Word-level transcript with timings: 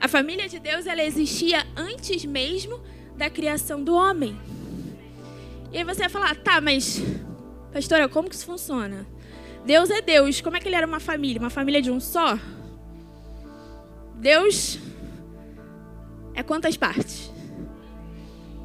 A 0.00 0.06
família 0.06 0.48
de 0.48 0.60
Deus 0.60 0.86
ela 0.86 1.02
existia 1.02 1.66
antes 1.76 2.24
mesmo 2.24 2.80
da 3.16 3.28
criação 3.28 3.82
do 3.82 3.94
homem. 3.94 4.38
E 5.72 5.78
aí 5.78 5.84
você 5.84 6.00
vai 6.00 6.08
falar, 6.08 6.36
tá, 6.36 6.60
mas 6.60 7.02
pastora, 7.72 8.08
como 8.08 8.28
que 8.28 8.34
isso 8.34 8.46
funciona? 8.46 9.06
Deus 9.66 9.90
é 9.90 10.00
Deus, 10.00 10.40
como 10.40 10.56
é 10.56 10.60
que 10.60 10.68
ele 10.68 10.76
era 10.76 10.86
uma 10.86 11.00
família? 11.00 11.40
Uma 11.40 11.50
família 11.50 11.82
de 11.82 11.90
um 11.90 11.98
só? 11.98 12.38
Deus 14.14 14.78
é 16.34 16.42
quantas 16.42 16.76
partes? 16.76 17.30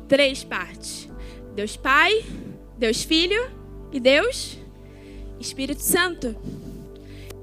Três 0.08 0.44
partes. 0.44 1.10
Deus 1.56 1.76
Pai, 1.76 2.24
Deus 2.78 3.04
Filho 3.04 3.50
e 3.92 4.00
Deus 4.00 4.58
Espírito 5.40 5.82
Santo. 5.82 6.36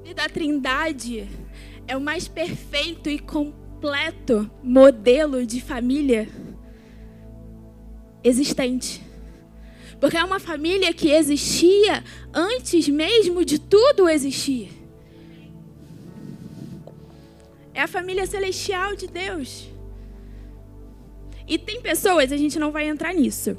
E 0.05 0.13
da 0.13 0.27
Trindade 0.29 1.29
é 1.87 1.95
o 1.95 2.01
mais 2.01 2.27
perfeito 2.27 3.09
e 3.09 3.19
completo 3.19 3.60
modelo 4.63 5.45
de 5.45 5.61
família 5.61 6.27
existente. 8.23 9.01
Porque 9.99 10.17
é 10.17 10.23
uma 10.23 10.39
família 10.39 10.93
que 10.93 11.11
existia 11.11 12.03
antes 12.33 12.87
mesmo 12.87 13.45
de 13.45 13.59
tudo 13.59 14.09
existir. 14.09 14.69
É 17.73 17.81
a 17.81 17.87
família 17.87 18.25
celestial 18.25 18.95
de 18.95 19.07
Deus. 19.07 19.67
E 21.47 21.57
tem 21.57 21.81
pessoas, 21.81 22.31
a 22.31 22.37
gente 22.37 22.57
não 22.57 22.71
vai 22.71 22.87
entrar 22.87 23.13
nisso, 23.13 23.57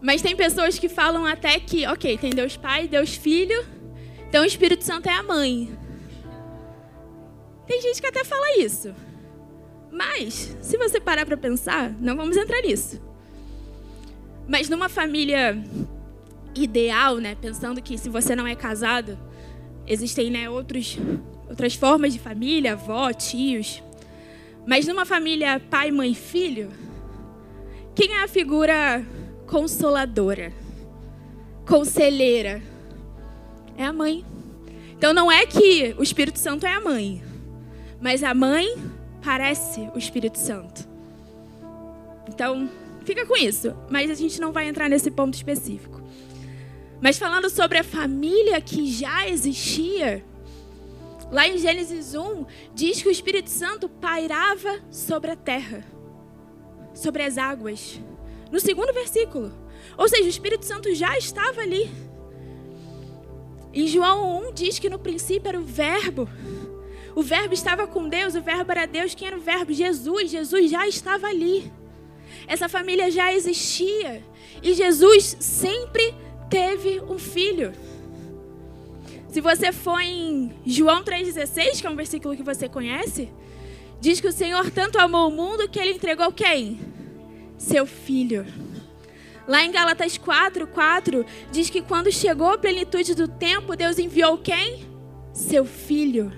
mas 0.00 0.22
tem 0.22 0.34
pessoas 0.34 0.78
que 0.78 0.88
falam 0.88 1.24
até 1.24 1.58
que, 1.58 1.86
ok, 1.86 2.18
tem 2.18 2.30
Deus 2.30 2.56
Pai, 2.56 2.88
Deus 2.88 3.14
Filho, 3.14 3.64
então 4.28 4.42
o 4.42 4.46
Espírito 4.46 4.84
Santo 4.84 5.08
é 5.08 5.12
a 5.12 5.22
mãe. 5.22 5.70
Tem 7.66 7.80
gente 7.80 8.00
que 8.00 8.06
até 8.06 8.24
fala 8.24 8.58
isso. 8.58 8.94
Mas, 9.90 10.56
se 10.60 10.76
você 10.76 11.00
parar 11.00 11.24
para 11.26 11.36
pensar, 11.36 11.92
não 12.00 12.16
vamos 12.16 12.36
entrar 12.36 12.60
nisso. 12.62 13.00
Mas 14.46 14.68
numa 14.68 14.88
família 14.88 15.62
ideal, 16.54 17.18
né, 17.18 17.36
pensando 17.40 17.82
que 17.82 17.98
se 17.98 18.08
você 18.08 18.34
não 18.34 18.46
é 18.46 18.54
casado, 18.54 19.18
existem 19.86 20.30
né, 20.30 20.48
outros, 20.48 20.98
outras 21.48 21.74
formas 21.74 22.12
de 22.12 22.18
família, 22.18 22.72
avó, 22.72 23.12
tios. 23.12 23.82
Mas 24.66 24.86
numa 24.86 25.04
família 25.04 25.60
pai, 25.70 25.90
mãe, 25.90 26.14
filho, 26.14 26.70
quem 27.94 28.14
é 28.14 28.22
a 28.22 28.28
figura 28.28 29.04
consoladora, 29.46 30.52
conselheira? 31.66 32.62
É 33.76 33.84
a 33.84 33.92
mãe. 33.92 34.24
Então 34.96 35.12
não 35.12 35.30
é 35.30 35.46
que 35.46 35.94
o 35.98 36.02
Espírito 36.02 36.38
Santo 36.38 36.66
é 36.66 36.74
a 36.74 36.80
mãe, 36.80 37.22
mas 38.00 38.22
a 38.22 38.34
mãe 38.34 38.76
parece 39.22 39.88
o 39.94 39.98
Espírito 39.98 40.38
Santo. 40.38 40.88
Então, 42.28 42.70
fica 43.04 43.26
com 43.26 43.36
isso, 43.36 43.74
mas 43.90 44.10
a 44.10 44.14
gente 44.14 44.40
não 44.40 44.52
vai 44.52 44.68
entrar 44.68 44.88
nesse 44.88 45.10
ponto 45.10 45.34
específico. 45.34 46.02
Mas 47.00 47.18
falando 47.18 47.48
sobre 47.48 47.78
a 47.78 47.84
família 47.84 48.60
que 48.60 48.90
já 48.90 49.28
existia, 49.28 50.24
lá 51.30 51.48
em 51.48 51.58
Gênesis 51.58 52.14
1, 52.14 52.44
diz 52.74 53.00
que 53.02 53.08
o 53.08 53.12
Espírito 53.12 53.50
Santo 53.50 53.88
pairava 53.88 54.80
sobre 54.90 55.30
a 55.30 55.36
terra 55.36 55.84
sobre 56.98 57.22
as 57.22 57.38
águas. 57.38 58.00
No 58.50 58.60
segundo 58.60 58.92
versículo. 58.92 59.52
Ou 59.96 60.08
seja, 60.08 60.24
o 60.24 60.28
Espírito 60.28 60.64
Santo 60.64 60.92
já 60.94 61.16
estava 61.16 61.60
ali. 61.60 61.90
Em 63.72 63.86
João 63.86 64.48
1 64.48 64.52
diz 64.52 64.78
que 64.78 64.90
no 64.90 64.98
princípio 64.98 65.48
era 65.48 65.58
o 65.58 65.64
Verbo. 65.64 66.28
O 67.18 67.22
Verbo 67.22 67.52
estava 67.52 67.86
com 67.86 68.08
Deus, 68.08 68.34
o 68.36 68.40
Verbo 68.40 68.70
era 68.70 68.86
Deus. 68.86 69.14
Quem 69.14 69.26
era 69.26 69.36
o 69.36 69.40
Verbo? 69.40 69.72
Jesus. 69.72 70.30
Jesus 70.30 70.70
já 70.70 70.86
estava 70.86 71.26
ali. 71.26 71.72
Essa 72.46 72.68
família 72.68 73.10
já 73.10 73.32
existia. 73.32 74.22
E 74.62 74.72
Jesus 74.72 75.36
sempre 75.40 76.14
teve 76.48 77.00
um 77.00 77.18
filho. 77.18 77.72
Se 79.28 79.40
você 79.40 79.72
for 79.72 80.00
em 80.00 80.52
João 80.64 81.02
3,16, 81.02 81.80
que 81.80 81.86
é 81.86 81.90
um 81.90 81.96
versículo 81.96 82.36
que 82.36 82.42
você 82.42 82.68
conhece, 82.68 83.28
Diz 84.00 84.20
que 84.20 84.28
o 84.28 84.32
Senhor 84.32 84.70
tanto 84.70 84.98
amou 84.98 85.28
o 85.28 85.32
mundo 85.32 85.68
que 85.68 85.78
ele 85.78 85.92
entregou 85.92 86.30
quem? 86.30 86.80
Seu 87.56 87.84
filho. 87.84 88.46
Lá 89.46 89.64
em 89.64 89.72
Gálatas 89.72 90.16
4, 90.16 90.68
4, 90.68 91.26
diz 91.50 91.68
que 91.68 91.82
quando 91.82 92.12
chegou 92.12 92.52
a 92.52 92.58
plenitude 92.58 93.14
do 93.14 93.26
tempo, 93.26 93.74
Deus 93.74 93.98
enviou 93.98 94.38
quem? 94.38 94.86
Seu 95.32 95.64
filho. 95.64 96.30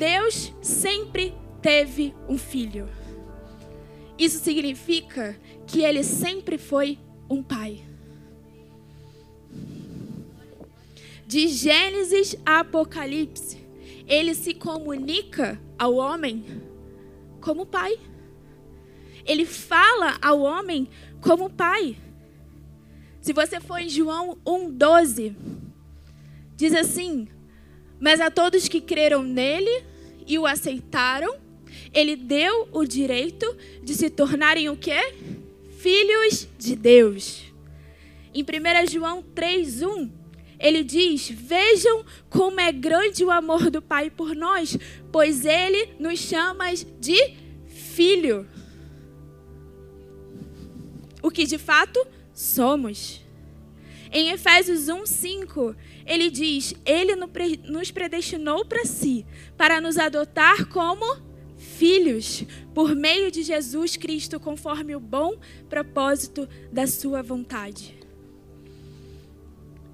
Deus 0.00 0.50
sempre 0.62 1.34
teve 1.60 2.14
um 2.26 2.38
filho. 2.38 2.88
Isso 4.18 4.38
significa 4.38 5.38
que 5.66 5.82
ele 5.82 6.02
sempre 6.02 6.56
foi 6.56 6.98
um 7.28 7.42
pai. 7.42 7.84
De 11.26 11.48
Gênesis 11.48 12.34
a 12.46 12.60
Apocalipse, 12.60 13.58
ele 14.06 14.34
se 14.34 14.54
comunica 14.54 15.60
ao 15.78 15.96
homem 15.96 16.46
como 17.38 17.66
pai. 17.66 18.00
Ele 19.26 19.44
fala 19.44 20.16
ao 20.22 20.40
homem 20.40 20.88
como 21.20 21.50
pai. 21.50 21.94
Se 23.20 23.34
você 23.34 23.60
for 23.60 23.78
em 23.78 23.88
João 23.90 24.38
1,12, 24.46 25.36
diz 26.56 26.72
assim: 26.72 27.28
Mas 28.00 28.18
a 28.18 28.30
todos 28.30 28.66
que 28.66 28.80
creram 28.80 29.22
nele 29.22 29.89
e 30.30 30.38
o 30.38 30.46
aceitaram, 30.46 31.36
ele 31.92 32.14
deu 32.14 32.68
o 32.72 32.84
direito 32.84 33.56
de 33.82 33.94
se 33.94 34.08
tornarem 34.08 34.68
o 34.68 34.76
quê? 34.76 35.14
Filhos 35.78 36.48
de 36.58 36.76
Deus. 36.76 37.42
Em 38.32 38.42
1 38.42 38.90
João 38.90 39.24
3,1, 39.34 40.10
ele 40.58 40.84
diz: 40.84 41.28
Vejam 41.30 42.04
como 42.28 42.60
é 42.60 42.70
grande 42.70 43.24
o 43.24 43.30
amor 43.30 43.70
do 43.70 43.82
Pai 43.82 44.08
por 44.08 44.36
nós, 44.36 44.78
pois 45.10 45.44
ele 45.44 45.94
nos 45.98 46.20
chama 46.20 46.66
de 47.00 47.34
filho. 47.66 48.46
O 51.22 51.30
que 51.30 51.44
de 51.44 51.58
fato 51.58 52.06
somos. 52.32 53.20
Em 54.12 54.30
Efésios 54.30 54.88
1:5, 54.88 55.76
ele 56.04 56.30
diz: 56.30 56.74
Ele 56.84 57.14
nos 57.14 57.90
predestinou 57.90 58.64
para 58.64 58.84
si, 58.84 59.24
para 59.56 59.80
nos 59.80 59.96
adotar 59.96 60.66
como 60.66 61.30
filhos, 61.56 62.44
por 62.74 62.94
meio 62.94 63.30
de 63.30 63.42
Jesus 63.42 63.96
Cristo, 63.96 64.40
conforme 64.40 64.96
o 64.96 65.00
bom 65.00 65.38
propósito 65.68 66.48
da 66.72 66.86
sua 66.86 67.22
vontade. 67.22 67.98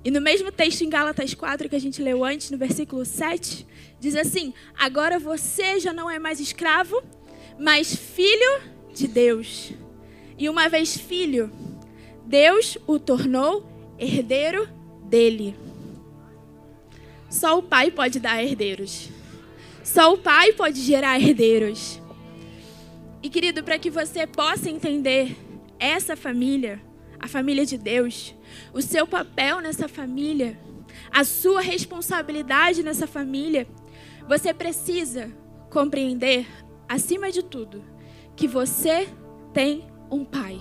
E 0.03 0.11
no 0.11 0.21
mesmo 0.21 0.53
texto 0.53 0.83
em 0.83 0.89
Gálatas 0.89 1.35
4 1.35 1.69
que 1.69 1.77
a 1.77 1.81
gente 1.81 2.01
leu 2.01 2.25
antes, 2.25 2.51
no 2.51 2.57
versículo 2.57 3.05
7, 3.05 3.67
diz 4.01 4.15
assim: 4.15 4.55
Agora 4.79 5.19
você 5.19 5.79
já 5.79 5.93
não 5.93 6.09
é 6.09 6.19
mais 6.19 6.41
escravo, 6.41 7.03
mas 7.59 7.95
filho 7.95 8.63
de 8.95 9.09
Deus. 9.09 9.73
E 10.39 10.49
uma 10.49 10.69
vez 10.69 10.97
filho, 10.97 11.51
Deus 12.25 12.79
o 12.87 12.99
tornou 12.99 13.76
herdeiro 13.99 14.69
dele. 15.05 15.57
Só 17.31 17.59
o 17.59 17.63
pai 17.63 17.91
pode 17.91 18.21
dar 18.21 18.43
herdeiros. 18.43 19.11
Só 19.83 20.13
o 20.13 20.19
pai 20.19 20.53
pode 20.53 20.81
gerar 20.81 21.21
herdeiros. 21.21 22.01
E 23.23 23.29
querido, 23.29 23.63
para 23.63 23.79
que 23.79 23.91
você 23.91 24.27
possa 24.27 24.71
entender 24.71 25.37
essa 25.79 26.17
família, 26.17 26.81
a 27.19 27.29
família 27.29 27.65
de 27.67 27.77
Deus, 27.77 28.35
o 28.73 28.81
seu 28.81 29.07
papel 29.07 29.61
nessa 29.61 29.89
família, 29.89 30.59
a 31.11 31.25
sua 31.25 31.61
responsabilidade 31.61 32.83
nessa 32.83 33.07
família, 33.07 33.67
você 34.29 34.53
precisa 34.53 35.31
compreender, 35.71 36.47
acima 36.89 37.31
de 37.31 37.43
tudo, 37.43 37.83
que 38.35 38.47
você 38.47 39.09
tem 39.53 39.85
um 40.11 40.25
pai. 40.25 40.59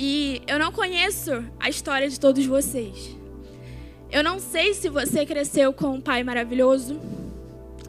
E 0.00 0.40
eu 0.46 0.60
não 0.60 0.70
conheço 0.70 1.44
a 1.58 1.68
história 1.68 2.08
de 2.08 2.20
todos 2.20 2.46
vocês. 2.46 3.16
Eu 4.08 4.22
não 4.22 4.38
sei 4.38 4.72
se 4.72 4.88
você 4.88 5.26
cresceu 5.26 5.72
com 5.72 5.88
um 5.88 6.00
pai 6.00 6.22
maravilhoso. 6.22 7.00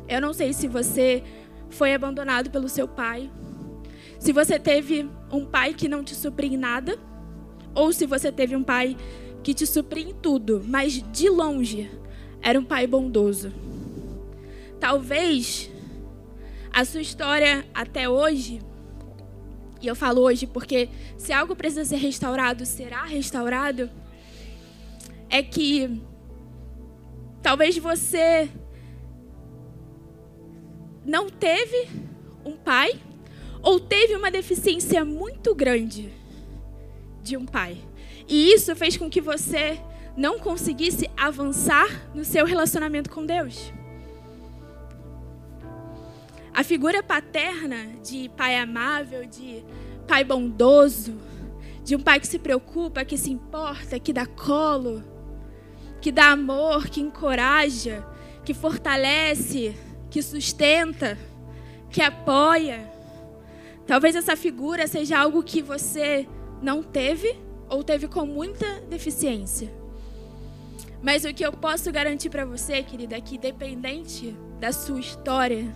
Eu 0.08 0.20
não 0.20 0.34
sei 0.34 0.52
se 0.52 0.68
você 0.68 1.24
foi 1.70 1.94
abandonado 1.94 2.50
pelo 2.50 2.68
seu 2.68 2.88
pai. 2.88 3.30
Se 4.20 4.34
você 4.34 4.58
teve 4.58 5.08
um 5.32 5.46
pai 5.46 5.76
que 5.76 5.88
não 5.88 6.04
te 6.04 6.16
supria 6.16 6.50
em 6.52 6.58
nada 6.58 6.98
ou 7.76 7.94
se 7.94 8.08
você 8.08 8.32
teve 8.32 8.56
um 8.56 8.64
pai 8.64 8.98
que 9.44 9.54
te 9.54 9.68
supria 9.68 10.10
em 10.10 10.14
tudo, 10.16 10.64
mas 10.68 11.04
de 11.12 11.30
longe 11.30 11.92
era 12.42 12.60
um 12.60 12.66
pai 12.66 12.88
bondoso. 12.88 13.54
Talvez 14.80 15.70
a 16.74 16.84
sua 16.84 17.02
história 17.02 17.66
até 17.72 18.10
hoje, 18.10 18.60
e 19.81 19.88
eu 19.88 19.96
falo 19.96 20.22
hoje 20.22 20.46
porque 20.46 20.90
se 21.18 21.31
algo 21.31 21.56
precisa 21.56 21.86
ser 21.86 21.98
restaurado, 21.98 22.66
será 22.66 23.04
restaurado, 23.06 23.90
é 25.30 25.42
que 25.42 26.02
talvez 27.42 27.78
você 27.78 28.50
não 31.06 31.30
teve 31.30 31.88
um 32.46 32.58
pai 32.58 33.00
ou 33.62 33.80
teve 33.80 34.16
uma 34.16 34.31
deficiência 34.31 35.04
muito 35.06 35.56
grande 35.56 36.10
de 37.22 37.38
um 37.38 37.46
pai. 37.46 37.78
E 38.28 38.54
isso 38.54 38.75
fez 38.75 38.96
com 38.98 39.10
que 39.10 39.22
você 39.22 39.80
não 40.16 40.40
conseguisse 40.40 41.10
avançar 41.16 42.10
no 42.14 42.25
seu 42.25 42.46
relacionamento 42.46 43.10
com 43.10 43.25
Deus. 43.25 43.72
A 46.60 46.64
figura 46.64 47.02
paterna 47.02 47.88
de 48.04 48.28
pai 48.36 48.58
amável, 48.58 49.26
de 49.26 49.64
pai 50.06 50.26
bondoso, 50.26 51.18
de 51.86 51.96
um 51.96 52.02
pai 52.02 52.20
que 52.20 52.28
se 52.28 52.38
preocupa, 52.38 53.06
que 53.06 53.18
se 53.18 53.32
importa, 53.32 53.98
que 53.98 54.12
dá 54.12 54.26
colo, 54.26 55.02
que 56.02 56.12
dá 56.12 56.32
amor, 56.32 56.90
que 56.90 57.00
encoraja, 57.00 58.06
que 58.44 58.54
fortalece, 58.54 59.74
que 60.10 60.22
sustenta, 60.22 61.18
que 61.90 62.02
apoia. 62.02 62.92
Talvez 63.88 64.14
essa 64.14 64.36
figura 64.36 64.86
seja 64.86 65.18
algo 65.18 65.42
que 65.42 65.62
você 65.62 66.28
não 66.62 66.84
teve 66.84 67.40
ou 67.70 67.86
teve 67.86 68.06
com 68.10 68.26
muita 68.26 68.82
deficiência. 68.82 69.72
Mas 71.02 71.24
o 71.24 71.34
que 71.34 71.46
eu 71.46 71.54
posso 71.54 71.90
garantir 71.90 72.30
para 72.30 72.44
você, 72.44 72.84
querida, 72.84 73.16
é 73.16 73.22
que 73.22 73.38
independente 73.38 74.36
da 74.60 74.74
sua 74.74 75.00
história, 75.00 75.74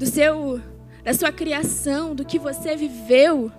do 0.00 0.06
seu 0.06 0.62
da 1.04 1.12
sua 1.12 1.30
criação, 1.30 2.14
do 2.14 2.24
que 2.24 2.38
você 2.38 2.74
viveu, 2.74 3.52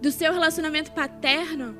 do 0.00 0.12
seu 0.12 0.32
relacionamento 0.32 0.92
paterno, 0.92 1.76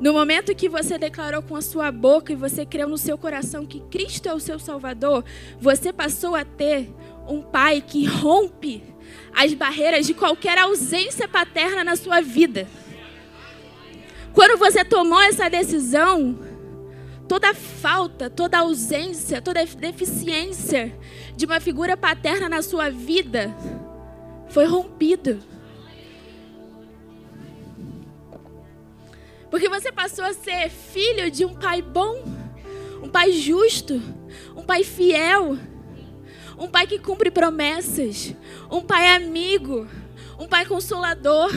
no 0.00 0.12
momento 0.12 0.54
que 0.54 0.68
você 0.68 0.96
declarou 0.96 1.42
com 1.42 1.56
a 1.56 1.60
sua 1.60 1.90
boca 1.90 2.32
e 2.32 2.36
você 2.36 2.64
creu 2.64 2.88
no 2.88 2.96
seu 2.96 3.18
coração 3.18 3.66
que 3.66 3.80
Cristo 3.90 4.28
é 4.28 4.34
o 4.34 4.38
seu 4.38 4.58
Salvador, 4.60 5.24
você 5.60 5.92
passou 5.92 6.36
a 6.36 6.44
ter 6.44 6.92
um 7.28 7.42
pai 7.42 7.82
que 7.84 8.06
rompe 8.06 8.84
as 9.34 9.52
barreiras 9.52 10.06
de 10.06 10.14
qualquer 10.14 10.56
ausência 10.56 11.26
paterna 11.26 11.82
na 11.82 11.96
sua 11.96 12.20
vida. 12.20 12.68
Quando 14.32 14.56
você 14.58 14.84
tomou 14.84 15.20
essa 15.20 15.48
decisão, 15.48 16.38
toda 17.28 17.52
falta, 17.52 18.30
toda 18.30 18.58
ausência, 18.58 19.42
toda 19.42 19.64
deficiência 19.64 20.98
de 21.36 21.44
uma 21.44 21.60
figura 21.60 21.96
paterna 21.96 22.48
na 22.48 22.62
sua 22.62 22.88
vida 22.88 23.54
foi 24.48 24.64
rompido. 24.64 25.38
Porque 29.50 29.68
você 29.68 29.92
passou 29.92 30.24
a 30.24 30.32
ser 30.32 30.70
filho 30.70 31.30
de 31.30 31.44
um 31.44 31.54
pai 31.54 31.82
bom, 31.82 32.24
um 33.02 33.08
pai 33.08 33.32
justo, 33.32 34.00
um 34.56 34.62
pai 34.62 34.82
fiel, 34.82 35.56
um 36.58 36.66
pai 36.66 36.86
que 36.86 36.98
cumpre 36.98 37.30
promessas, 37.30 38.34
um 38.70 38.80
pai 38.80 39.14
amigo, 39.14 39.86
um 40.38 40.46
pai 40.46 40.64
consolador. 40.64 41.50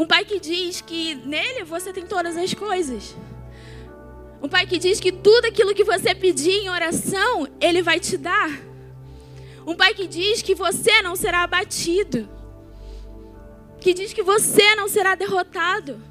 Um 0.00 0.06
pai 0.06 0.24
que 0.24 0.40
diz 0.40 0.80
que 0.80 1.14
nele 1.14 1.62
você 1.62 1.92
tem 1.92 2.06
todas 2.06 2.34
as 2.34 2.54
coisas. 2.54 3.14
Um 4.42 4.48
pai 4.48 4.66
que 4.66 4.78
diz 4.78 4.98
que 4.98 5.12
tudo 5.12 5.44
aquilo 5.44 5.74
que 5.74 5.84
você 5.84 6.14
pedir 6.14 6.52
em 6.52 6.70
oração, 6.70 7.46
ele 7.60 7.82
vai 7.82 8.00
te 8.00 8.16
dar. 8.16 8.48
Um 9.66 9.76
pai 9.76 9.92
que 9.92 10.06
diz 10.06 10.40
que 10.40 10.54
você 10.54 11.02
não 11.02 11.14
será 11.14 11.42
abatido. 11.42 12.26
Que 13.78 13.92
diz 13.92 14.14
que 14.14 14.22
você 14.22 14.74
não 14.74 14.88
será 14.88 15.14
derrotado. 15.14 16.02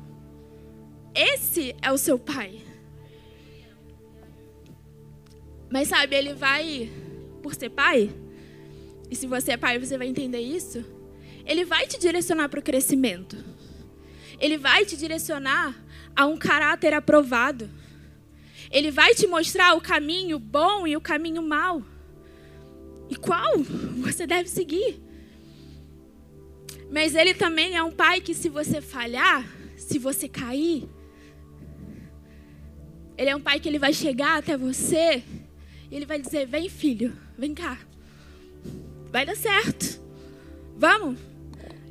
Esse 1.16 1.76
é 1.82 1.92
o 1.92 1.98
seu 1.98 2.20
pai. 2.20 2.62
Mas 5.68 5.88
sabe, 5.88 6.16
ele 6.16 6.36
vai, 6.36 6.92
por 7.42 7.56
ser 7.56 7.72
pai, 7.72 8.16
e 9.10 9.16
se 9.16 9.26
você 9.26 9.54
é 9.54 9.58
pai, 9.58 9.80
você 9.80 9.98
vai 9.98 10.06
entender 10.06 10.42
isso. 10.42 10.86
Ele 11.44 11.66
vai 11.66 11.88
te 11.88 11.98
direcionar 12.00 12.50
para 12.50 12.60
o 12.60 12.64
crescimento. 12.64 13.58
Ele 14.40 14.58
vai 14.58 14.86
te 14.86 14.96
direcionar 14.96 15.76
a 16.16 16.26
um 16.26 16.38
caráter 16.38 16.94
aprovado. 16.94 17.70
Ele 18.72 18.92
vai 18.92 19.16
te 19.16 19.28
mostrar 19.28 19.76
o 19.76 19.82
caminho 19.82 20.38
bom 20.40 20.86
e 20.86 20.96
o 20.96 21.02
caminho 21.02 21.42
mau. 21.42 21.84
E 23.10 23.16
qual 23.16 23.58
você 23.98 24.28
deve 24.28 24.50
seguir. 24.50 25.02
Mas 26.92 27.16
ele 27.16 27.34
também 27.34 27.76
é 27.76 27.84
um 27.84 27.92
pai 27.92 28.22
que, 28.22 28.34
se 28.34 28.50
você 28.50 28.82
falhar, 28.82 29.46
se 29.78 29.98
você 29.98 30.28
cair, 30.28 30.88
ele 33.18 33.30
é 33.30 33.36
um 33.36 33.42
pai 33.42 33.60
que 33.60 33.68
ele 33.68 33.80
vai 33.80 33.94
chegar 33.94 34.38
até 34.38 34.56
você 34.56 35.24
e 35.92 35.96
ele 35.96 36.06
vai 36.06 36.20
dizer: 36.20 36.48
Vem, 36.48 36.70
filho, 36.70 37.16
vem 37.38 37.54
cá. 37.54 37.78
Vai 39.12 39.26
dar 39.26 39.36
certo. 39.36 40.02
Vamos, 40.78 41.20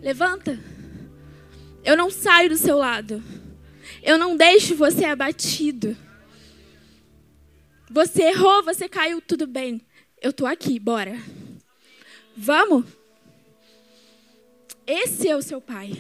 levanta. 0.01 0.59
Eu 1.89 1.97
não 1.97 2.11
saio 2.11 2.51
do 2.51 2.57
seu 2.59 2.77
lado. 2.77 3.23
Eu 4.03 4.19
não 4.19 4.37
deixo 4.37 4.77
você 4.77 5.07
abatido. 5.07 5.97
Você 7.91 8.25
errou, 8.25 8.63
você 8.63 8.87
caiu, 8.87 9.23
tudo 9.23 9.47
bem. 9.47 9.81
Eu 10.21 10.31
tô 10.31 10.45
aqui, 10.45 10.79
bora. 10.79 11.17
Vamos? 12.37 12.85
Esse 14.87 15.31
é 15.31 15.35
o 15.35 15.41
seu 15.41 15.63
pai. 15.63 15.93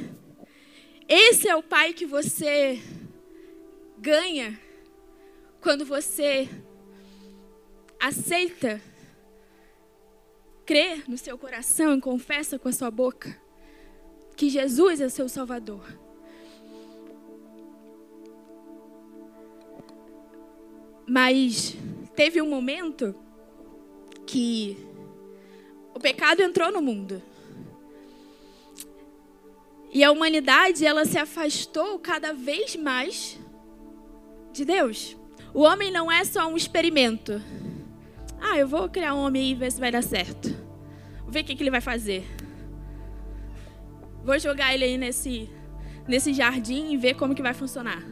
Esse 1.08 1.48
é 1.48 1.56
o 1.56 1.62
pai 1.62 1.94
que 1.94 2.04
você 2.04 2.78
ganha 3.96 4.60
quando 5.58 5.86
você 5.86 6.50
aceita 7.98 8.78
crer 10.66 11.08
no 11.08 11.16
seu 11.16 11.38
coração 11.38 11.96
e 11.96 12.00
confessa 12.02 12.58
com 12.58 12.68
a 12.68 12.72
sua 12.74 12.90
boca 12.90 13.47
que 14.38 14.48
Jesus 14.48 15.00
é 15.00 15.08
seu 15.08 15.28
Salvador. 15.28 15.82
Mas 21.04 21.76
teve 22.14 22.40
um 22.40 22.48
momento 22.48 23.16
que 24.24 24.76
o 25.92 25.98
pecado 25.98 26.40
entrou 26.40 26.70
no 26.70 26.80
mundo. 26.80 27.20
E 29.92 30.04
a 30.04 30.12
humanidade, 30.12 30.86
ela 30.86 31.04
se 31.04 31.18
afastou 31.18 31.98
cada 31.98 32.32
vez 32.32 32.76
mais 32.76 33.36
de 34.52 34.64
Deus. 34.64 35.16
O 35.52 35.62
homem 35.62 35.90
não 35.90 36.12
é 36.12 36.24
só 36.24 36.46
um 36.46 36.56
experimento. 36.56 37.42
Ah, 38.40 38.56
eu 38.56 38.68
vou 38.68 38.88
criar 38.88 39.14
um 39.14 39.18
homem 39.18 39.50
e 39.50 39.54
ver 39.56 39.72
se 39.72 39.80
vai 39.80 39.90
dar 39.90 40.02
certo. 40.02 40.48
Vou 41.22 41.32
ver 41.32 41.40
o 41.40 41.44
que, 41.44 41.56
que 41.56 41.62
ele 41.64 41.72
vai 41.72 41.80
fazer. 41.80 42.37
Vou 44.28 44.38
jogar 44.38 44.74
ele 44.74 44.84
aí 44.84 44.98
nesse, 44.98 45.48
nesse 46.06 46.34
jardim 46.34 46.92
e 46.92 46.98
ver 46.98 47.14
como 47.14 47.34
que 47.34 47.40
vai 47.40 47.54
funcionar. 47.54 48.02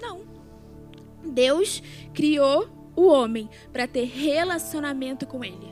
Não. 0.00 0.22
Deus 1.22 1.82
criou 2.14 2.66
o 2.96 3.08
homem 3.08 3.50
para 3.70 3.86
ter 3.86 4.04
relacionamento 4.04 5.26
com 5.26 5.44
ele. 5.44 5.70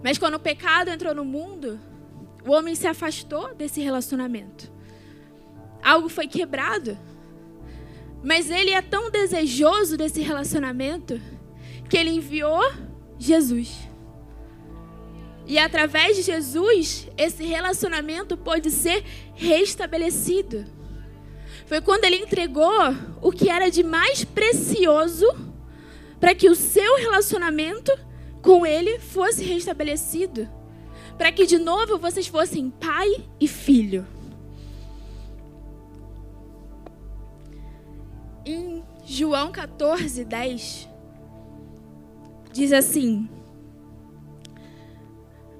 Mas 0.00 0.16
quando 0.16 0.34
o 0.34 0.38
pecado 0.38 0.90
entrou 0.90 1.12
no 1.12 1.24
mundo, 1.24 1.80
o 2.46 2.52
homem 2.52 2.76
se 2.76 2.86
afastou 2.86 3.52
desse 3.52 3.80
relacionamento. 3.80 4.72
Algo 5.82 6.08
foi 6.08 6.28
quebrado. 6.28 6.96
Mas 8.22 8.48
ele 8.48 8.70
é 8.70 8.80
tão 8.80 9.10
desejoso 9.10 9.96
desse 9.96 10.20
relacionamento 10.20 11.20
que 11.90 11.96
ele 11.96 12.10
enviou 12.10 12.62
Jesus. 13.18 13.88
E 15.46 15.58
através 15.58 16.16
de 16.16 16.22
Jesus, 16.22 17.08
esse 17.16 17.44
relacionamento 17.44 18.36
pode 18.36 18.70
ser 18.70 19.04
restabelecido. 19.34 20.66
Foi 21.66 21.80
quando 21.80 22.04
ele 22.04 22.16
entregou 22.16 22.72
o 23.22 23.30
que 23.30 23.48
era 23.48 23.70
de 23.70 23.84
mais 23.84 24.24
precioso 24.24 25.26
para 26.18 26.34
que 26.34 26.48
o 26.48 26.54
seu 26.54 26.96
relacionamento 26.96 27.92
com 28.42 28.66
ele 28.66 28.98
fosse 28.98 29.44
restabelecido. 29.44 30.48
Para 31.16 31.30
que 31.30 31.46
de 31.46 31.58
novo 31.58 31.98
vocês 31.98 32.26
fossem 32.26 32.68
pai 32.68 33.24
e 33.40 33.46
filho. 33.46 34.06
Em 38.44 38.84
João 39.04 39.50
14, 39.50 40.24
10, 40.24 40.88
diz 42.52 42.72
assim: 42.72 43.28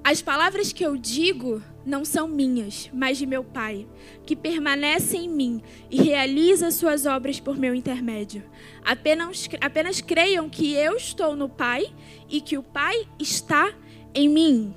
as 0.09 0.23
palavras 0.23 0.73
que 0.73 0.87
eu 0.87 0.97
digo 0.97 1.61
não 1.85 2.05
são 2.05 2.29
minhas, 2.29 2.89
mas 2.95 3.19
de 3.19 3.27
meu 3.27 3.43
Pai, 3.43 3.89
que 4.25 4.37
permanece 4.37 5.17
em 5.17 5.29
mim 5.29 5.61
e 5.91 6.01
realiza 6.01 6.71
suas 6.71 7.07
obras 7.07 7.41
por 7.41 7.59
meu 7.59 7.75
intermédio. 7.75 8.45
Apenas, 8.85 9.49
apenas 9.61 10.01
creiam 10.01 10.49
que 10.49 10.75
eu 10.75 10.97
estou 10.97 11.35
no 11.35 11.49
Pai 11.49 11.93
e 12.29 12.41
que 12.41 12.57
o 12.57 12.63
Pai 12.63 13.05
está 13.19 13.75
em 14.15 14.29
mim. 14.29 14.73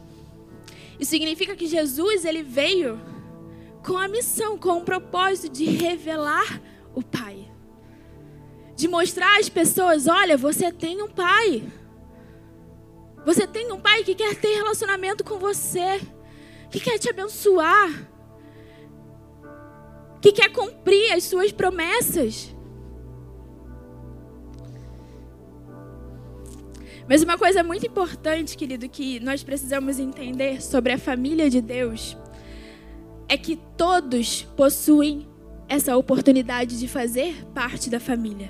Isso 1.00 1.12
significa 1.12 1.56
que 1.56 1.68
Jesus 1.68 2.26
ele 2.26 2.42
veio 2.42 3.00
com 3.86 4.00
a 4.00 4.08
missão, 4.08 4.58
com 4.58 4.80
o 4.80 4.84
propósito 4.84 5.54
de 5.54 5.66
revelar 5.66 6.60
o 6.96 7.04
Pai. 7.04 7.48
De 8.76 8.88
mostrar 8.88 9.40
às 9.40 9.48
pessoas: 9.48 10.08
olha, 10.08 10.36
você 10.36 10.72
tem 10.72 11.04
um 11.04 11.08
Pai. 11.08 11.62
Você 13.26 13.46
tem 13.46 13.72
um 13.72 13.80
pai 13.80 14.04
que 14.04 14.16
quer 14.16 14.36
ter 14.36 14.56
relacionamento 14.56 15.24
com 15.24 15.38
você, 15.38 16.02
que 16.72 16.80
quer 16.80 16.98
te 16.98 17.10
abençoar, 17.10 18.10
que 20.22 20.32
quer 20.32 20.52
cumprir 20.52 21.12
as 21.12 21.24
suas 21.24 21.52
promessas. 21.52 22.56
Mas 27.08 27.24
uma 27.24 27.38
coisa 27.38 27.64
muito 27.64 27.88
importante, 27.88 28.56
querido, 28.56 28.88
que 28.88 29.20
nós 29.20 29.44
precisamos 29.44 29.98
entender 30.00 30.62
sobre 30.62 30.94
a 30.94 30.98
família 30.98 31.50
de 31.50 31.60
Deus 31.60 32.16
é 33.28 33.36
que 33.36 33.56
todos 33.76 34.44
possuem 34.56 35.28
essa 35.68 35.96
oportunidade 35.98 36.80
de 36.80 36.88
fazer 36.88 37.46
parte 37.54 37.90
da 37.90 38.00
família. 38.00 38.50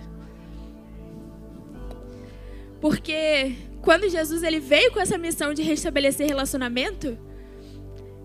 Porque 2.81 3.55
quando 3.81 4.09
Jesus 4.09 4.43
ele 4.43 4.59
veio 4.59 4.91
com 4.91 4.99
essa 4.99 5.17
missão 5.17 5.53
de 5.53 5.61
restabelecer 5.61 6.27
relacionamento, 6.27 7.17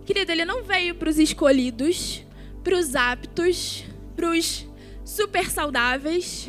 querido, 0.05 0.33
ele 0.33 0.45
não 0.45 0.63
veio 0.63 0.95
para 0.95 1.09
os 1.09 1.19
escolhidos, 1.19 2.23
para 2.63 2.77
os 2.77 2.95
aptos, 2.95 3.85
para 4.17 4.31
os 4.31 4.67
super 5.05 5.51
saudáveis, 5.51 6.49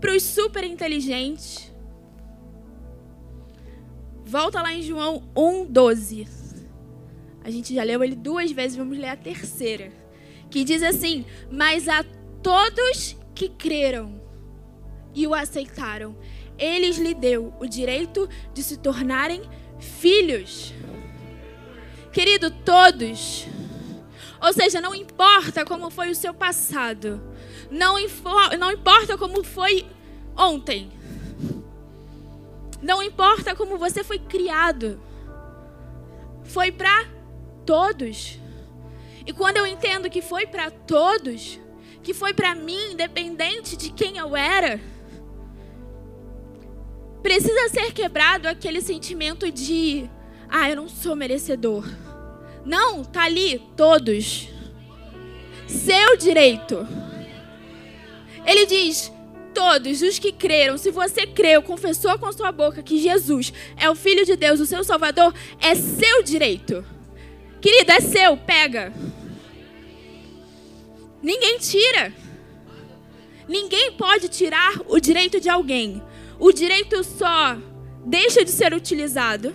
para 0.00 0.14
os 0.14 0.22
super 0.22 0.64
inteligentes. 0.64 1.72
Volta 4.24 4.62
lá 4.62 4.72
em 4.72 4.82
João 4.82 5.22
1,12. 5.36 6.26
A 7.44 7.50
gente 7.50 7.74
já 7.74 7.82
leu 7.82 8.02
ele 8.02 8.16
duas 8.16 8.50
vezes, 8.50 8.76
vamos 8.76 8.98
ler 8.98 9.08
a 9.08 9.16
terceira. 9.16 9.92
Que 10.50 10.64
diz 10.64 10.82
assim: 10.82 11.24
Mas 11.50 11.88
a 11.88 12.04
todos 12.42 13.16
que 13.34 13.48
creram 13.48 14.20
e 15.14 15.26
o 15.26 15.34
aceitaram, 15.34 16.16
eles 16.58 16.96
lhe 16.96 17.14
deu 17.14 17.52
o 17.58 17.66
direito 17.66 18.28
de 18.52 18.62
se 18.62 18.76
tornarem 18.76 19.42
filhos. 19.78 20.72
Querido, 22.12 22.50
todos. 22.50 23.46
Ou 24.40 24.52
seja, 24.52 24.80
não 24.80 24.94
importa 24.94 25.64
como 25.64 25.90
foi 25.90 26.10
o 26.10 26.14
seu 26.14 26.32
passado. 26.32 27.20
Não, 27.70 27.96
não 28.58 28.70
importa 28.70 29.18
como 29.18 29.42
foi 29.42 29.86
ontem. 30.36 30.92
Não 32.80 33.02
importa 33.02 33.54
como 33.54 33.78
você 33.78 34.04
foi 34.04 34.18
criado. 34.18 35.00
Foi 36.44 36.70
para 36.70 37.06
todos. 37.64 38.38
E 39.26 39.32
quando 39.32 39.56
eu 39.56 39.66
entendo 39.66 40.10
que 40.10 40.20
foi 40.20 40.46
para 40.46 40.70
todos, 40.70 41.58
que 42.02 42.12
foi 42.12 42.34
para 42.34 42.54
mim, 42.54 42.92
independente 42.92 43.76
de 43.76 43.90
quem 43.90 44.18
eu 44.18 44.36
era, 44.36 44.78
precisa 47.24 47.70
ser 47.70 47.90
quebrado 47.94 48.46
aquele 48.46 48.82
sentimento 48.82 49.50
de, 49.50 50.10
ah, 50.46 50.68
eu 50.68 50.76
não 50.76 50.90
sou 50.90 51.16
merecedor. 51.16 51.88
Não, 52.66 53.02
tá 53.02 53.24
ali 53.24 53.62
todos. 53.74 54.50
Seu 55.66 56.18
direito. 56.18 56.86
Ele 58.44 58.66
diz: 58.66 59.10
todos 59.54 60.02
os 60.02 60.18
que 60.18 60.32
creram, 60.32 60.76
se 60.76 60.90
você 60.90 61.26
creu, 61.26 61.62
confessou 61.62 62.18
com 62.18 62.30
sua 62.30 62.52
boca 62.52 62.82
que 62.82 62.98
Jesus 62.98 63.54
é 63.78 63.88
o 63.88 63.94
Filho 63.94 64.26
de 64.26 64.36
Deus, 64.36 64.60
o 64.60 64.66
seu 64.66 64.84
Salvador, 64.84 65.34
é 65.62 65.74
seu 65.74 66.22
direito. 66.22 66.84
Querido, 67.58 67.90
é 67.90 68.00
seu, 68.00 68.36
pega. 68.36 68.92
Ninguém 71.22 71.58
tira. 71.58 72.12
Ninguém 73.48 73.92
pode 73.92 74.28
tirar 74.28 74.74
o 74.88 75.00
direito 75.00 75.40
de 75.40 75.48
alguém. 75.48 76.02
O 76.38 76.52
direito 76.52 77.02
só 77.04 77.56
deixa 78.04 78.44
de 78.44 78.50
ser 78.50 78.74
utilizado 78.74 79.54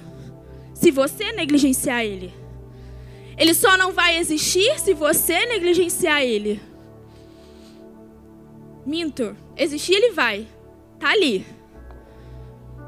se 0.74 0.92
você 0.92 1.32
negligenciar 1.32 2.04
ele. 2.04 2.34
Ele 3.38 3.54
só 3.54 3.78
não 3.78 3.92
vai 3.94 4.18
existir 4.18 4.80
se 4.80 4.94
você 4.94 5.46
negligenciar 5.46 6.22
ele. 6.22 6.62
Minto. 8.86 9.36
Existir 9.56 9.94
ele 9.94 10.12
vai. 10.12 10.48
Tá 11.00 11.12
ali. 11.12 11.46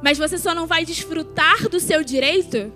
Mas 0.04 0.18
você 0.18 0.38
só 0.38 0.56
não 0.56 0.66
vai 0.66 0.84
desfrutar 0.84 1.70
do 1.70 1.80
seu 1.80 2.04
direito 2.04 2.74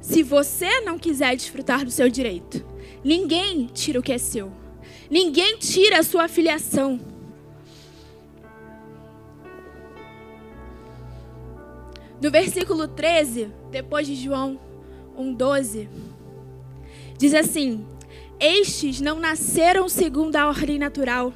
se 0.00 0.22
você 0.22 0.80
não 0.80 0.98
quiser 0.98 1.36
desfrutar 1.36 1.84
do 1.84 1.90
seu 1.90 2.08
direito. 2.08 2.64
Ninguém 3.04 3.66
tira 3.66 4.00
o 4.00 4.02
que 4.02 4.12
é 4.12 4.18
seu. 4.18 4.50
Ninguém 5.10 5.58
tira 5.58 5.98
a 5.98 6.02
sua 6.02 6.28
filiação. 6.28 6.98
No 12.20 12.30
versículo 12.30 12.88
13, 12.88 13.50
depois 13.70 14.06
de 14.06 14.16
João 14.16 14.58
1,12, 15.16 15.88
diz 17.16 17.32
assim: 17.34 17.86
estes 18.40 19.00
não 19.00 19.18
nasceram 19.18 19.88
segundo 19.88 20.36
a 20.36 20.48
ordem 20.48 20.78
natural, 20.78 21.34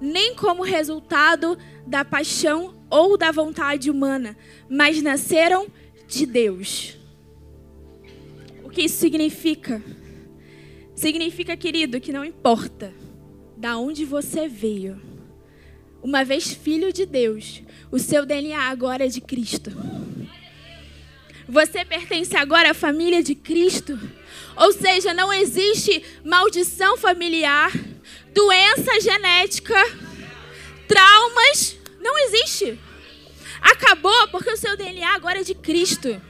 nem 0.00 0.34
como 0.34 0.62
resultado 0.62 1.56
da 1.86 2.04
paixão 2.04 2.74
ou 2.90 3.16
da 3.16 3.30
vontade 3.30 3.90
humana, 3.90 4.36
mas 4.68 5.00
nasceram 5.00 5.66
de 6.06 6.26
Deus. 6.26 6.98
O 8.62 8.68
que 8.68 8.82
isso 8.82 8.98
significa? 8.98 9.82
Significa, 10.94 11.56
querido, 11.56 12.00
que 12.00 12.12
não 12.12 12.24
importa 12.24 12.92
da 13.56 13.78
onde 13.78 14.04
você 14.04 14.46
veio. 14.46 15.00
Uma 16.02 16.22
vez 16.24 16.52
filho 16.52 16.92
de 16.92 17.06
Deus, 17.06 17.62
o 17.90 17.98
seu 17.98 18.26
DNA 18.26 18.60
agora 18.60 19.06
é 19.06 19.08
de 19.08 19.20
Cristo. 19.20 19.70
Você 21.48 21.84
pertence 21.84 22.36
agora 22.36 22.70
à 22.70 22.74
família 22.74 23.22
de 23.22 23.34
Cristo. 23.34 23.98
Ou 24.56 24.72
seja, 24.72 25.12
não 25.12 25.32
existe 25.32 26.02
maldição 26.24 26.96
familiar, 26.96 27.72
doença 28.32 29.00
genética, 29.00 29.74
traumas. 30.86 31.76
Não 32.00 32.18
existe. 32.26 32.78
Acabou 33.60 34.28
porque 34.28 34.50
o 34.50 34.56
seu 34.56 34.76
DNA 34.76 35.14
agora 35.14 35.40
é 35.40 35.44
de 35.44 35.54
Cristo. 35.54 36.20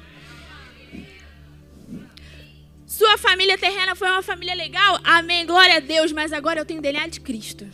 Sua 2.86 3.16
família 3.16 3.56
terrena 3.56 3.94
foi 3.96 4.08
uma 4.10 4.22
família 4.22 4.54
legal? 4.54 5.00
Amém, 5.02 5.46
glória 5.46 5.76
a 5.76 5.80
Deus, 5.80 6.12
mas 6.12 6.32
agora 6.32 6.60
eu 6.60 6.64
tenho 6.64 6.82
DNA 6.82 7.08
de 7.08 7.20
Cristo. 7.20 7.66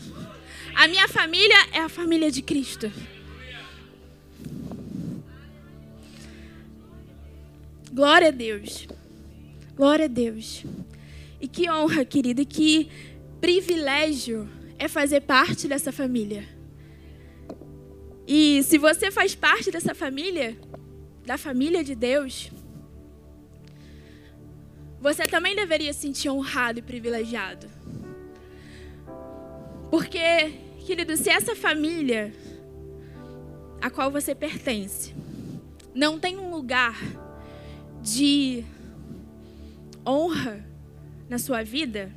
A 0.75 0.87
minha 0.87 1.09
família 1.09 1.57
é 1.73 1.81
a 1.81 1.89
família 1.89 2.31
de 2.31 2.41
Cristo. 2.41 2.91
Glória 7.99 8.29
a 8.29 8.31
Deus. 8.31 8.87
Glória 9.75 10.05
a 10.05 10.09
Deus. 10.09 10.65
E 11.41 11.49
que 11.49 11.69
honra, 11.69 12.05
querida, 12.05 12.43
e 12.43 12.47
que 12.47 12.89
privilégio 13.41 14.49
é 14.79 14.87
fazer 14.87 15.23
parte 15.23 15.67
dessa 15.67 15.91
família. 15.91 16.49
E 18.25 18.63
se 18.63 18.79
você 18.79 19.11
faz 19.11 19.35
parte 19.35 19.73
dessa 19.73 19.97
família, 19.97 20.57
da 21.27 21.37
família 21.37 21.83
de 21.83 21.97
Deus, 21.97 22.53
você 25.01 25.25
também 25.25 25.57
deveria 25.57 25.93
se 25.93 26.03
sentir 26.03 26.31
honrado 26.31 26.79
e 26.79 26.83
privilegiado. 26.83 27.69
Porque, 29.91 30.53
querido, 30.87 31.17
se 31.17 31.31
essa 31.31 31.57
família 31.57 32.33
a 33.81 33.91
qual 33.91 34.09
você 34.09 34.37
pertence 34.37 35.13
não 35.93 36.17
tem 36.17 36.39
um 36.39 36.49
lugar 36.49 36.95
de 38.03 38.65
honra 40.07 40.65
na 41.29 41.39
sua 41.39 41.63
vida, 41.63 42.13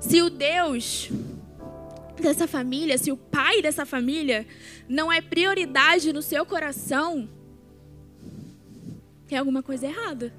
se 0.00 0.22
o 0.22 0.30
Deus 0.30 1.10
dessa 2.20 2.46
família, 2.46 2.98
se 2.98 3.12
o 3.12 3.16
pai 3.16 3.62
dessa 3.62 3.86
família 3.86 4.46
não 4.88 5.12
é 5.12 5.20
prioridade 5.20 6.12
no 6.12 6.22
seu 6.22 6.44
coração, 6.44 7.28
tem 9.26 9.38
alguma 9.38 9.62
coisa 9.62 9.86
errada. 9.86 10.32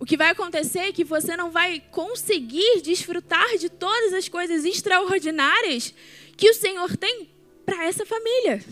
O 0.00 0.04
que 0.04 0.16
vai 0.16 0.30
acontecer 0.30 0.80
é 0.80 0.92
que 0.92 1.04
você 1.04 1.36
não 1.36 1.50
vai 1.50 1.80
conseguir 1.90 2.82
desfrutar 2.82 3.56
de 3.58 3.68
todas 3.68 4.12
as 4.12 4.28
coisas 4.28 4.64
extraordinárias 4.64 5.92
que 6.36 6.48
o 6.48 6.54
Senhor 6.54 6.96
tem 6.96 7.30
para 7.66 7.84
essa 7.84 8.06
família. 8.06 8.64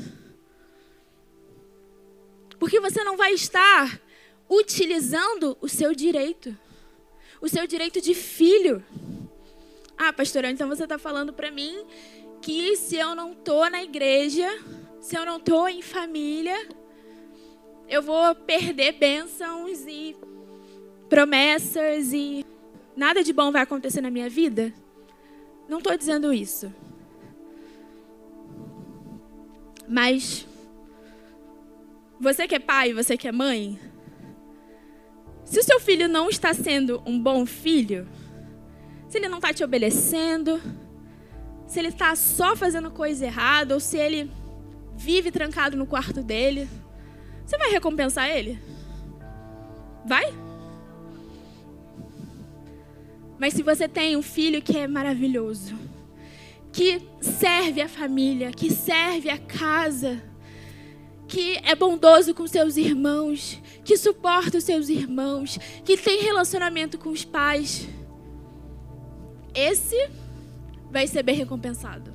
Porque 2.66 2.80
você 2.80 3.04
não 3.04 3.16
vai 3.16 3.32
estar 3.32 4.00
utilizando 4.50 5.56
o 5.60 5.68
seu 5.68 5.94
direito. 5.94 6.52
O 7.40 7.48
seu 7.48 7.64
direito 7.64 8.00
de 8.00 8.12
filho. 8.12 8.84
Ah, 9.96 10.12
pastora, 10.12 10.50
então 10.50 10.68
você 10.68 10.82
está 10.82 10.98
falando 10.98 11.32
para 11.32 11.48
mim 11.48 11.86
que 12.42 12.76
se 12.76 12.96
eu 12.96 13.14
não 13.14 13.34
estou 13.34 13.70
na 13.70 13.84
igreja, 13.84 14.48
se 15.00 15.16
eu 15.16 15.24
não 15.24 15.36
estou 15.36 15.68
em 15.68 15.80
família, 15.80 16.68
eu 17.88 18.02
vou 18.02 18.34
perder 18.34 18.94
bênçãos 18.94 19.86
e 19.86 20.16
promessas 21.08 22.12
e 22.12 22.44
nada 22.96 23.22
de 23.22 23.32
bom 23.32 23.52
vai 23.52 23.62
acontecer 23.62 24.00
na 24.00 24.10
minha 24.10 24.28
vida? 24.28 24.74
Não 25.68 25.78
estou 25.78 25.96
dizendo 25.96 26.32
isso. 26.32 26.74
Mas 29.86 30.44
você 32.20 32.46
que 32.46 32.54
é 32.54 32.58
pai, 32.58 32.92
você 32.92 33.16
que 33.16 33.28
é 33.28 33.32
mãe, 33.32 33.78
se 35.44 35.60
o 35.60 35.62
seu 35.62 35.78
filho 35.78 36.08
não 36.08 36.28
está 36.28 36.52
sendo 36.52 37.02
um 37.06 37.20
bom 37.20 37.46
filho, 37.46 38.08
se 39.08 39.18
ele 39.18 39.28
não 39.28 39.38
está 39.38 39.52
te 39.52 39.62
obedecendo, 39.62 40.60
se 41.66 41.78
ele 41.78 41.88
está 41.88 42.14
só 42.16 42.56
fazendo 42.56 42.90
coisa 42.90 43.26
errada, 43.26 43.74
ou 43.74 43.80
se 43.80 43.96
ele 43.96 44.30
vive 44.96 45.30
trancado 45.30 45.76
no 45.76 45.86
quarto 45.86 46.22
dele, 46.22 46.68
você 47.44 47.56
vai 47.58 47.70
recompensar 47.70 48.28
ele? 48.28 48.58
Vai? 50.04 50.34
Mas 53.38 53.54
se 53.54 53.62
você 53.62 53.86
tem 53.86 54.16
um 54.16 54.22
filho 54.22 54.62
que 54.62 54.76
é 54.76 54.88
maravilhoso, 54.88 55.78
que 56.72 57.00
serve 57.20 57.80
a 57.80 57.88
família, 57.88 58.50
que 58.50 58.70
serve 58.70 59.28
a 59.30 59.38
casa, 59.38 60.22
que 61.28 61.56
é 61.64 61.74
bondoso 61.74 62.34
com 62.34 62.46
seus 62.46 62.76
irmãos, 62.76 63.60
que 63.84 63.96
suporta 63.96 64.58
os 64.58 64.64
seus 64.64 64.88
irmãos, 64.88 65.58
que 65.84 65.96
tem 65.96 66.22
relacionamento 66.22 66.98
com 66.98 67.10
os 67.10 67.24
pais, 67.24 67.88
esse 69.54 70.10
vai 70.90 71.06
ser 71.06 71.22
bem 71.22 71.36
recompensado. 71.36 72.14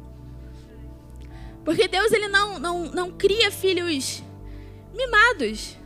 Porque 1.64 1.88
Deus 1.88 2.12
ele 2.12 2.28
não, 2.28 2.58
não, 2.58 2.86
não 2.86 3.12
cria 3.12 3.52
filhos 3.52 4.24
mimados, 4.94 5.78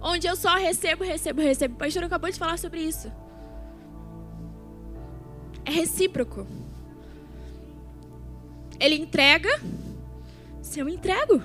onde 0.00 0.26
eu 0.26 0.36
só 0.36 0.56
recebo, 0.56 1.04
recebo, 1.04 1.40
recebo. 1.40 1.74
O 1.74 1.78
pastor 1.78 2.04
acabou 2.04 2.30
de 2.30 2.38
falar 2.38 2.58
sobre 2.58 2.80
isso. 2.80 3.10
É 5.64 5.70
recíproco. 5.70 6.46
Ele 8.80 8.96
entrega, 8.96 9.60
se 10.60 10.80
eu 10.80 10.88
entrego. 10.88 11.40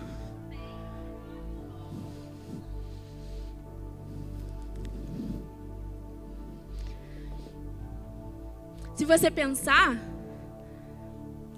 Se 8.97 9.05
você 9.05 9.29
pensar, 9.29 9.95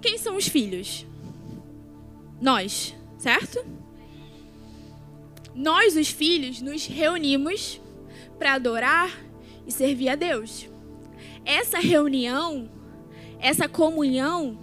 quem 0.02 0.18
são 0.18 0.36
os 0.36 0.46
filhos? 0.46 1.06
Nós, 2.38 2.94
certo? 3.16 3.64
Nós, 5.54 5.96
os 5.96 6.10
filhos, 6.10 6.60
nos 6.60 6.84
reunimos 6.84 7.80
para 8.38 8.52
adorar 8.52 9.18
e 9.66 9.72
servir 9.72 10.10
a 10.10 10.16
Deus. 10.16 10.68
Essa 11.42 11.78
reunião, 11.78 12.70
essa 13.38 13.66
comunhão 13.66 14.58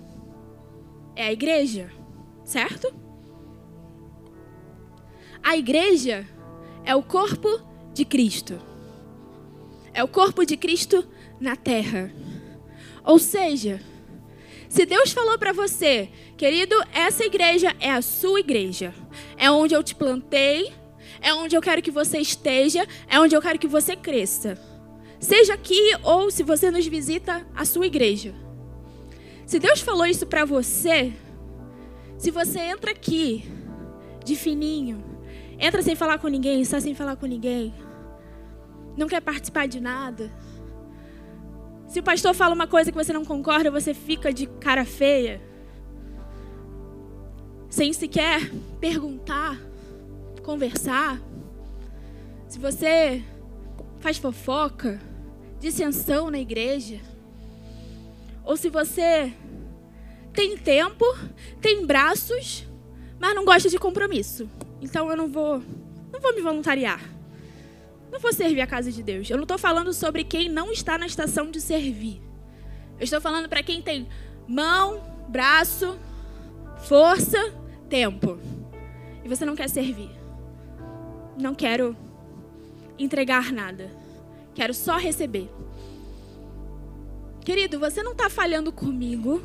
é 1.15 1.25
a 1.25 1.33
igreja, 1.33 1.89
certo? 2.45 2.93
A 5.41 5.57
igreja 5.57 6.27
é 6.85 6.95
o 6.95 7.01
corpo 7.01 7.59
de 7.91 8.05
Cristo. 8.05 8.61
É 9.95 10.03
o 10.03 10.07
corpo 10.07 10.45
de 10.45 10.55
Cristo 10.55 11.03
na 11.39 11.55
terra. 11.55 12.13
Ou 13.07 13.17
seja, 13.17 13.79
se 14.67 14.85
Deus 14.85 15.13
falou 15.13 15.39
para 15.39 15.53
você, 15.53 16.09
querido, 16.35 16.75
essa 16.93 17.23
igreja 17.23 17.73
é 17.79 17.89
a 17.89 18.01
sua 18.01 18.41
igreja, 18.41 18.93
é 19.37 19.49
onde 19.49 19.73
eu 19.73 19.81
te 19.81 19.95
plantei, 19.95 20.73
é 21.21 21.33
onde 21.33 21.55
eu 21.55 21.61
quero 21.61 21.81
que 21.81 21.89
você 21.89 22.17
esteja, 22.17 22.85
é 23.07 23.17
onde 23.17 23.33
eu 23.33 23.41
quero 23.41 23.57
que 23.57 23.67
você 23.67 23.95
cresça. 23.95 24.59
Seja 25.21 25.53
aqui 25.53 25.81
ou 26.03 26.29
se 26.29 26.43
você 26.43 26.69
nos 26.69 26.85
visita, 26.85 27.47
a 27.55 27.63
sua 27.63 27.87
igreja. 27.87 28.35
Se 29.45 29.57
Deus 29.57 29.79
falou 29.79 30.05
isso 30.05 30.27
para 30.27 30.43
você, 30.43 31.13
se 32.17 32.29
você 32.29 32.59
entra 32.59 32.91
aqui 32.91 33.45
de 34.25 34.35
fininho, 34.35 35.01
entra 35.57 35.81
sem 35.81 35.95
falar 35.95 36.19
com 36.19 36.27
ninguém, 36.27 36.59
está 36.59 36.81
sem 36.81 36.93
falar 36.93 37.15
com 37.15 37.25
ninguém, 37.25 37.73
não 38.97 39.07
quer 39.07 39.21
participar 39.21 39.65
de 39.65 39.79
nada, 39.79 40.29
se 41.87 41.99
o 41.99 42.03
pastor 42.03 42.33
fala 42.33 42.53
uma 42.53 42.67
coisa 42.67 42.91
que 42.91 42.97
você 42.97 43.13
não 43.13 43.23
concorda, 43.23 43.71
você 43.71 43.93
fica 43.93 44.33
de 44.33 44.45
cara 44.45 44.83
feia. 44.83 45.41
Sem 47.69 47.93
sequer 47.93 48.51
perguntar, 48.79 49.57
conversar. 50.43 51.21
Se 52.47 52.59
você 52.59 53.23
faz 53.99 54.17
fofoca, 54.17 54.99
dissensão 55.59 56.29
na 56.29 56.39
igreja. 56.39 56.99
Ou 58.43 58.57
se 58.57 58.69
você 58.69 59.33
tem 60.33 60.57
tempo, 60.57 61.05
tem 61.61 61.85
braços, 61.85 62.65
mas 63.19 63.33
não 63.33 63.45
gosta 63.45 63.69
de 63.69 63.79
compromisso. 63.79 64.49
Então 64.81 65.09
eu 65.09 65.15
não 65.15 65.29
vou, 65.29 65.63
não 66.11 66.19
vou 66.19 66.35
me 66.35 66.41
voluntariar 66.41 67.16
não 68.11 68.19
vou 68.19 68.33
servir 68.33 68.61
a 68.61 68.67
casa 68.67 68.91
de 68.91 69.03
Deus. 69.03 69.29
Eu 69.29 69.37
não 69.37 69.43
estou 69.43 69.57
falando 69.57 69.93
sobre 69.93 70.23
quem 70.23 70.49
não 70.49 70.71
está 70.71 70.97
na 70.97 71.05
estação 71.05 71.51
de 71.51 71.59
servir. 71.59 72.21
Eu 72.99 73.03
estou 73.03 73.21
falando 73.21 73.47
para 73.47 73.61
quem 73.61 73.81
tem 73.81 74.07
mão, 74.47 75.01
braço, 75.27 75.97
força, 76.79 77.53
tempo. 77.89 78.39
E 79.23 79.27
você 79.27 79.45
não 79.45 79.55
quer 79.55 79.69
servir. 79.69 80.09
Não 81.39 81.53
quero 81.53 81.95
entregar 82.97 83.51
nada. 83.51 83.91
Quero 84.55 84.73
só 84.73 84.97
receber. 84.97 85.49
Querido, 87.43 87.79
você 87.79 88.01
não 88.01 88.13
está 88.13 88.29
falhando 88.29 88.71
comigo. 88.71 89.41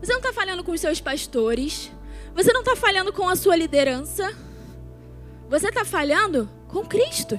Você 0.00 0.12
não 0.12 0.20
está 0.20 0.32
falhando 0.32 0.62
com 0.62 0.72
os 0.72 0.80
seus 0.80 1.00
pastores. 1.00 1.90
Você 2.34 2.52
não 2.52 2.60
está 2.60 2.76
falhando 2.76 3.12
com 3.12 3.28
a 3.28 3.36
sua 3.36 3.56
liderança. 3.56 4.36
Você 5.48 5.68
está 5.68 5.84
falhando 5.84 6.48
com 6.68 6.84
Cristo. 6.84 7.38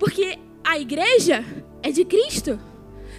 Porque 0.00 0.38
a 0.64 0.78
igreja 0.78 1.44
é 1.82 1.92
de 1.92 2.06
Cristo. 2.06 2.58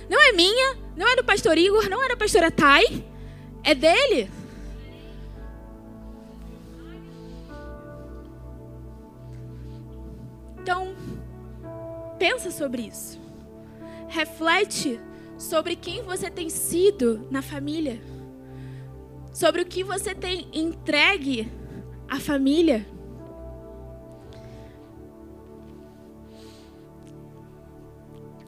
Não 0.09 0.19
é 0.19 0.31
minha, 0.31 0.75
não 0.97 1.07
é 1.07 1.15
do 1.15 1.23
pastor 1.23 1.55
Igor, 1.55 1.87
não 1.87 2.03
é 2.03 2.09
da 2.09 2.17
pastora 2.17 2.49
Thay. 2.49 3.05
É 3.63 3.75
dele. 3.75 4.31
Então, 10.59 10.95
pensa 12.17 12.49
sobre 12.49 12.87
isso. 12.87 13.21
Reflete 14.07 14.99
sobre 15.37 15.75
quem 15.75 16.01
você 16.01 16.31
tem 16.31 16.49
sido 16.49 17.27
na 17.29 17.43
família. 17.43 18.01
Sobre 19.31 19.61
o 19.61 19.65
que 19.65 19.83
você 19.83 20.15
tem 20.15 20.47
entregue 20.51 21.47
à 22.09 22.19
família. 22.19 22.87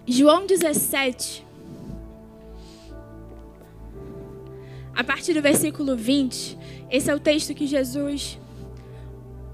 João 0.06 0.46
17, 0.46 1.46
a 4.94 5.02
partir 5.02 5.34
do 5.34 5.42
versículo 5.42 5.96
20, 5.96 6.60
esse 6.92 7.10
é 7.10 7.16
o 7.16 7.20
texto 7.22 7.54
que 7.54 7.66
Jesus 7.66 8.38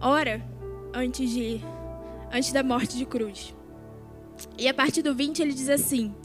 ora 0.02 0.44
antes, 0.92 1.30
de, 1.30 1.62
antes 2.34 2.52
da 2.52 2.64
morte 2.64 2.98
de 2.98 3.06
cruz. 3.06 3.54
E 4.58 4.68
a 4.68 4.74
partir 4.74 5.04
do 5.04 5.14
20 5.14 5.40
ele 5.40 5.54
diz 5.54 5.70
assim: 5.70 6.16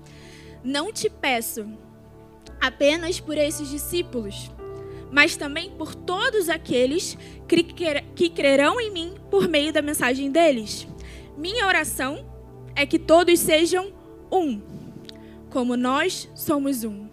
Não 0.64 0.90
te 0.90 1.10
peço 1.10 1.66
apenas 2.58 3.20
por 3.20 3.37
esses 3.37 3.68
discípulos, 3.68 4.50
mas 5.12 5.37
também 5.37 5.70
por 5.72 5.94
todos 5.94 6.48
aqueles 6.48 7.18
que 8.16 8.30
crerão 8.30 8.80
em 8.80 8.90
mim 8.90 9.16
por 9.30 9.46
meio 9.48 9.70
da 9.70 9.82
mensagem 9.82 10.30
deles. 10.30 10.87
Minha 11.37 11.66
oração 11.66 12.24
é 12.74 12.87
que 12.87 12.98
todos 12.98 13.38
sejam 13.38 13.92
um, 14.35 14.61
como 15.51 15.77
nós 15.77 16.29
somos 16.35 16.83
um. 16.85 17.09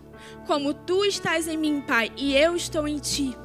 Como 0.47 0.73
tu 0.73 1.05
estás 1.05 1.47
em 1.47 1.57
mim, 1.57 1.81
Pai, 1.81 2.11
e 2.17 2.35
eu 2.35 2.55
estou 2.55 2.87
em 2.87 2.97
ti. 2.97 3.35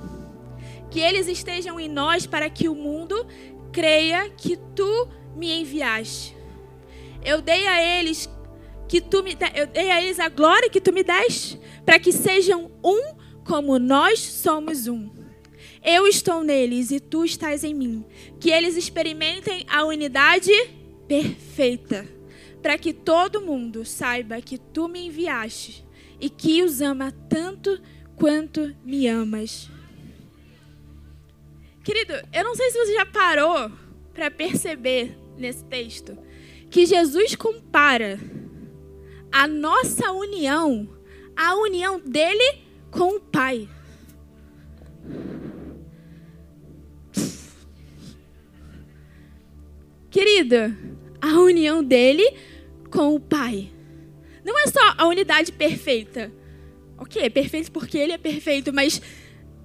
Que 0.90 1.00
eles 1.00 1.28
estejam 1.28 1.78
em 1.78 1.88
nós 1.88 2.26
para 2.26 2.48
que 2.48 2.68
o 2.68 2.74
mundo 2.74 3.26
creia 3.72 4.30
que 4.30 4.56
tu 4.74 5.08
me 5.36 5.60
enviaste. 5.60 6.34
Eu 7.22 7.42
dei 7.42 7.66
a 7.66 7.82
eles 7.82 8.28
que 8.88 9.00
tu 9.00 9.22
me 9.22 9.36
eu 9.54 9.66
dei 9.66 9.90
a 9.90 10.00
eles 10.00 10.18
a 10.18 10.28
glória 10.28 10.70
que 10.70 10.80
tu 10.80 10.92
me 10.92 11.02
deste, 11.02 11.60
para 11.84 11.98
que 11.98 12.12
sejam 12.12 12.70
um 12.82 13.14
como 13.44 13.78
nós 13.78 14.20
somos 14.20 14.86
um. 14.86 15.10
Eu 15.84 16.06
estou 16.06 16.42
neles 16.42 16.90
e 16.90 16.98
tu 16.98 17.24
estás 17.24 17.62
em 17.62 17.74
mim. 17.74 18.04
Que 18.40 18.50
eles 18.50 18.76
experimentem 18.76 19.64
a 19.68 19.84
unidade 19.84 20.52
perfeita 21.06 22.15
para 22.66 22.78
que 22.78 22.92
todo 22.92 23.40
mundo 23.40 23.84
saiba 23.84 24.40
que 24.40 24.58
tu 24.58 24.88
me 24.88 25.06
enviaste 25.06 25.86
e 26.20 26.28
que 26.28 26.64
os 26.64 26.80
ama 26.80 27.12
tanto 27.28 27.80
quanto 28.16 28.74
me 28.84 29.06
amas. 29.06 29.70
Querido, 31.84 32.14
eu 32.32 32.42
não 32.42 32.56
sei 32.56 32.68
se 32.72 32.84
você 32.84 32.92
já 32.92 33.06
parou 33.06 33.70
para 34.12 34.32
perceber 34.32 35.16
nesse 35.38 35.62
texto 35.66 36.18
que 36.68 36.86
Jesus 36.86 37.36
compara 37.36 38.18
a 39.30 39.46
nossa 39.46 40.10
união 40.10 40.88
à 41.36 41.54
união 41.54 42.00
dele 42.00 42.64
com 42.90 43.14
o 43.14 43.20
Pai. 43.20 43.68
Querido, 50.10 50.76
a 51.20 51.38
união 51.38 51.84
dele 51.84 52.55
com 52.90 53.14
o 53.14 53.20
Pai. 53.20 53.72
Não 54.44 54.58
é 54.58 54.66
só 54.66 54.94
a 54.96 55.06
unidade 55.06 55.52
perfeita. 55.52 56.32
Ok, 56.98 57.22
é 57.22 57.28
perfeito 57.28 57.70
porque 57.72 57.98
ele 57.98 58.12
é 58.12 58.18
perfeito, 58.18 58.72
mas 58.72 59.02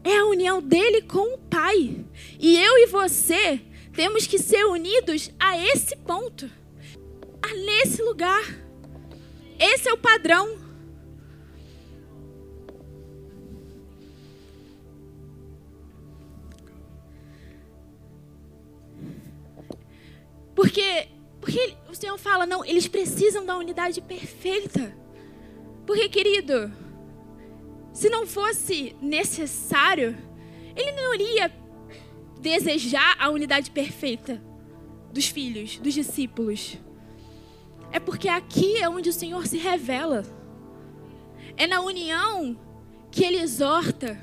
é 0.04 0.18
a 0.18 0.26
união 0.26 0.62
dele 0.62 1.02
com 1.04 1.36
o 1.36 1.38
Pai. 1.38 2.04
E 2.40 2.58
eu 2.58 2.78
e 2.78 2.88
você 2.88 3.62
temos 3.94 4.26
que 4.26 4.40
ser 4.40 4.66
unidos 4.66 5.32
a 5.40 5.58
esse 5.58 5.96
ponto, 5.98 6.50
a 7.42 7.54
nesse 7.54 8.02
lugar. 8.02 8.44
Esse 9.60 9.88
é 9.90 9.94
o 9.94 9.98
padrão. 9.98 10.60
Porque, 20.56 21.08
porque 21.42 21.76
o 21.90 21.96
Senhor 21.96 22.18
fala, 22.18 22.46
não, 22.46 22.64
eles 22.64 22.88
precisam 22.88 23.44
da 23.44 23.58
unidade 23.58 24.00
perfeita. 24.00 24.96
Porque, 25.86 26.08
querido, 26.08 26.72
se 27.92 28.10
não 28.10 28.28
fosse 28.28 28.96
necessário, 29.02 30.16
ele 30.76 30.92
não 30.92 31.14
iria 31.16 31.52
desejar 32.40 33.18
a 33.20 33.30
unidade 33.30 33.72
perfeita 33.72 34.42
dos 35.12 35.28
filhos, 35.28 35.78
dos 35.78 35.94
discípulos. 35.94 36.78
É 37.92 38.00
porque 38.00 38.30
aqui 38.30 38.78
é 38.78 38.88
onde 38.88 39.10
o 39.10 39.14
Senhor 39.14 39.46
se 39.48 39.58
revela. 39.58 40.24
É 41.58 41.68
na 41.68 41.82
união 41.82 42.58
que 43.12 43.24
ele 43.24 43.38
exorta, 43.38 44.20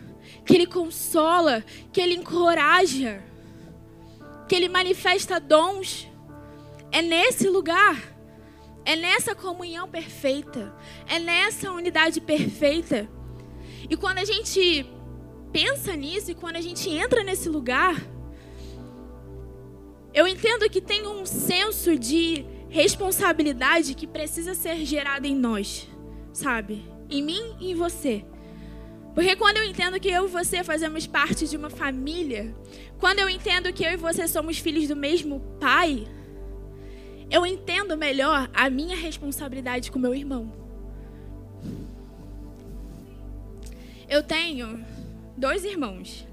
que 0.46 0.54
ele 0.54 0.66
consola, 0.66 1.62
que 1.92 2.00
ele 2.00 2.14
encoraja, 2.14 3.22
que 4.48 4.54
ele 4.54 4.68
manifesta 4.68 5.38
dons. 5.38 6.08
É 6.90 7.02
nesse 7.02 7.48
lugar, 7.48 7.96
é 8.84 8.96
nessa 8.96 9.34
comunhão 9.34 9.88
perfeita, 9.88 10.74
é 11.06 11.18
nessa 11.18 11.70
unidade 11.70 12.20
perfeita 12.20 13.08
e 13.88 13.96
quando 13.96 14.18
a 14.18 14.24
gente 14.24 14.86
pensa 15.52 15.96
nisso 15.96 16.30
e 16.30 16.34
quando 16.34 16.56
a 16.56 16.60
gente 16.60 16.88
entra 16.90 17.24
nesse 17.24 17.48
lugar, 17.48 17.96
eu 20.12 20.26
entendo 20.26 20.68
que 20.68 20.80
tem 20.80 21.06
um 21.06 21.24
senso 21.24 21.98
de 21.98 22.44
responsabilidade 22.68 23.94
que 23.94 24.06
precisa 24.06 24.54
ser 24.54 24.84
gerado 24.84 25.26
em 25.26 25.34
nós, 25.34 25.88
sabe? 26.32 26.84
Em 27.08 27.22
mim 27.22 27.56
e 27.60 27.70
em 27.70 27.74
você. 27.74 28.24
Porque 29.14 29.34
quando 29.36 29.56
eu 29.56 29.64
entendo 29.64 29.98
que 29.98 30.08
eu 30.08 30.26
e 30.26 30.30
você 30.30 30.62
fazemos 30.62 31.06
parte 31.06 31.48
de 31.48 31.56
uma 31.56 31.70
família, 31.70 32.54
quando 32.98 33.20
eu 33.20 33.28
entendo 33.28 33.72
que 33.72 33.82
eu 33.82 33.92
e 33.92 33.96
você 33.96 34.28
somos 34.28 34.58
filhos 34.58 34.86
do 34.86 34.94
mesmo 34.94 35.40
pai, 35.58 36.06
eu 37.30 37.44
entendo 37.44 37.96
melhor 37.96 38.48
a 38.54 38.70
minha 38.70 38.96
responsabilidade 38.96 39.90
com 39.90 39.98
meu 39.98 40.14
irmão. 40.14 40.52
Eu 44.08 44.22
tenho 44.22 44.82
dois 45.36 45.64
irmãos. 45.64 46.26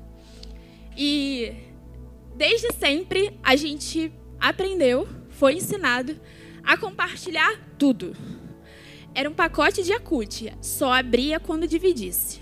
E 0.97 1.53
desde 2.35 2.71
sempre 2.73 3.37
a 3.43 3.55
gente 3.55 4.11
aprendeu, 4.39 5.07
foi 5.29 5.55
ensinado 5.55 6.17
a 6.63 6.77
compartilhar 6.77 7.59
tudo. 7.77 8.15
Era 9.13 9.29
um 9.29 9.33
pacote 9.33 9.83
de 9.83 9.91
acute, 9.91 10.53
só 10.61 10.93
abria 10.93 11.39
quando 11.39 11.67
dividisse. 11.67 12.41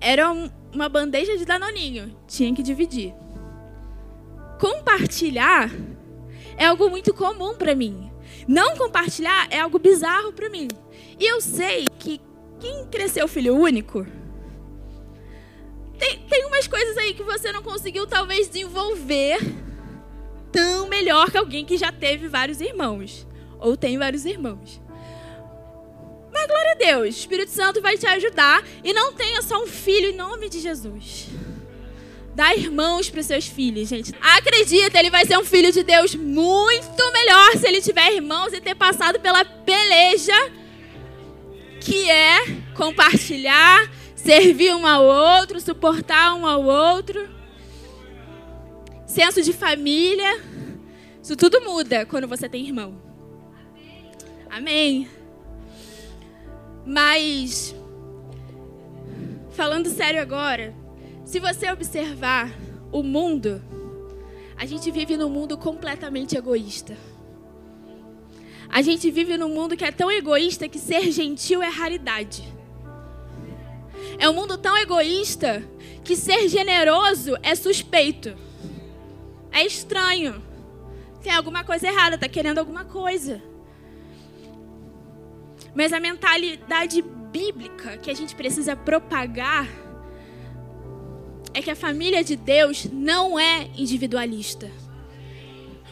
Era 0.00 0.30
um, 0.30 0.48
uma 0.72 0.88
bandeja 0.88 1.36
de 1.36 1.44
danoninho, 1.44 2.16
tinha 2.26 2.54
que 2.54 2.62
dividir. 2.62 3.12
Compartilhar 4.60 5.70
é 6.56 6.66
algo 6.66 6.88
muito 6.90 7.14
comum 7.14 7.54
para 7.54 7.74
mim. 7.74 8.10
Não 8.46 8.76
compartilhar 8.76 9.48
é 9.50 9.60
algo 9.60 9.78
bizarro 9.78 10.32
para 10.32 10.48
mim. 10.48 10.68
E 11.18 11.24
eu 11.24 11.40
sei 11.40 11.86
que 11.98 12.20
quem 12.60 12.86
cresceu 12.86 13.26
filho 13.28 13.54
único 13.54 14.06
tem, 16.02 16.18
tem 16.28 16.44
umas 16.46 16.66
coisas 16.66 16.98
aí 16.98 17.14
que 17.14 17.22
você 17.22 17.52
não 17.52 17.62
conseguiu 17.62 18.08
talvez 18.08 18.48
desenvolver 18.48 19.38
tão 20.50 20.88
melhor 20.88 21.30
que 21.30 21.38
alguém 21.38 21.64
que 21.64 21.76
já 21.76 21.92
teve 21.92 22.26
vários 22.26 22.60
irmãos. 22.60 23.24
Ou 23.60 23.76
tem 23.76 23.96
vários 23.96 24.26
irmãos. 24.26 24.80
Mas 26.32 26.46
glória 26.48 26.72
a 26.72 26.74
Deus, 26.74 27.02
o 27.02 27.20
Espírito 27.20 27.52
Santo 27.52 27.80
vai 27.80 27.96
te 27.96 28.06
ajudar. 28.06 28.64
E 28.82 28.92
não 28.92 29.12
tenha 29.12 29.42
só 29.42 29.62
um 29.62 29.66
filho 29.68 30.08
em 30.08 30.16
nome 30.16 30.48
de 30.48 30.58
Jesus. 30.58 31.28
Dá 32.34 32.54
irmãos 32.54 33.10
para 33.10 33.22
seus 33.22 33.46
filhos, 33.46 33.88
gente. 33.88 34.14
Acredita, 34.20 34.98
ele 34.98 35.10
vai 35.10 35.26
ser 35.26 35.38
um 35.38 35.44
filho 35.44 35.70
de 35.70 35.82
Deus 35.82 36.14
muito 36.14 37.12
melhor 37.12 37.56
se 37.58 37.68
ele 37.68 37.80
tiver 37.80 38.14
irmãos 38.14 38.52
e 38.52 38.60
ter 38.60 38.74
passado 38.74 39.20
pela 39.20 39.44
peleja 39.44 40.34
que 41.80 42.08
é 42.08 42.38
compartilhar 42.74 43.90
servir 44.22 44.72
um 44.74 44.86
ao 44.86 45.04
outro, 45.04 45.60
suportar 45.60 46.34
um 46.34 46.46
ao 46.46 46.62
outro. 46.62 47.28
Senso 49.06 49.42
de 49.42 49.52
família. 49.52 50.40
Isso 51.22 51.36
tudo 51.36 51.60
muda 51.60 52.06
quando 52.06 52.28
você 52.28 52.48
tem 52.48 52.64
irmão. 52.64 53.00
Amém. 54.48 55.08
Mas, 56.86 57.74
falando 59.50 59.88
sério 59.88 60.20
agora, 60.20 60.74
se 61.24 61.38
você 61.38 61.70
observar 61.70 62.52
o 62.90 63.02
mundo, 63.02 63.62
a 64.56 64.66
gente 64.66 64.90
vive 64.90 65.16
num 65.16 65.28
mundo 65.28 65.56
completamente 65.56 66.36
egoísta. 66.36 66.96
A 68.68 68.80
gente 68.82 69.10
vive 69.10 69.36
num 69.36 69.48
mundo 69.48 69.76
que 69.76 69.84
é 69.84 69.92
tão 69.92 70.10
egoísta 70.10 70.68
que 70.68 70.78
ser 70.78 71.10
gentil 71.10 71.62
é 71.62 71.68
raridade. 71.68 72.42
É 74.18 74.28
um 74.28 74.32
mundo 74.32 74.56
tão 74.56 74.76
egoísta 74.76 75.62
que 76.02 76.16
ser 76.16 76.48
generoso 76.48 77.36
é 77.42 77.54
suspeito. 77.54 78.34
É 79.50 79.64
estranho. 79.64 80.42
Tem 81.22 81.32
alguma 81.32 81.64
coisa 81.64 81.86
errada, 81.86 82.16
está 82.16 82.28
querendo 82.28 82.58
alguma 82.58 82.84
coisa. 82.84 83.42
Mas 85.74 85.92
a 85.92 86.00
mentalidade 86.00 87.02
bíblica 87.02 87.96
que 87.98 88.10
a 88.10 88.14
gente 88.14 88.34
precisa 88.34 88.74
propagar 88.74 89.66
é 91.54 91.60
que 91.62 91.70
a 91.70 91.76
família 91.76 92.24
de 92.24 92.36
Deus 92.36 92.86
não 92.92 93.38
é 93.38 93.68
individualista. 93.76 94.70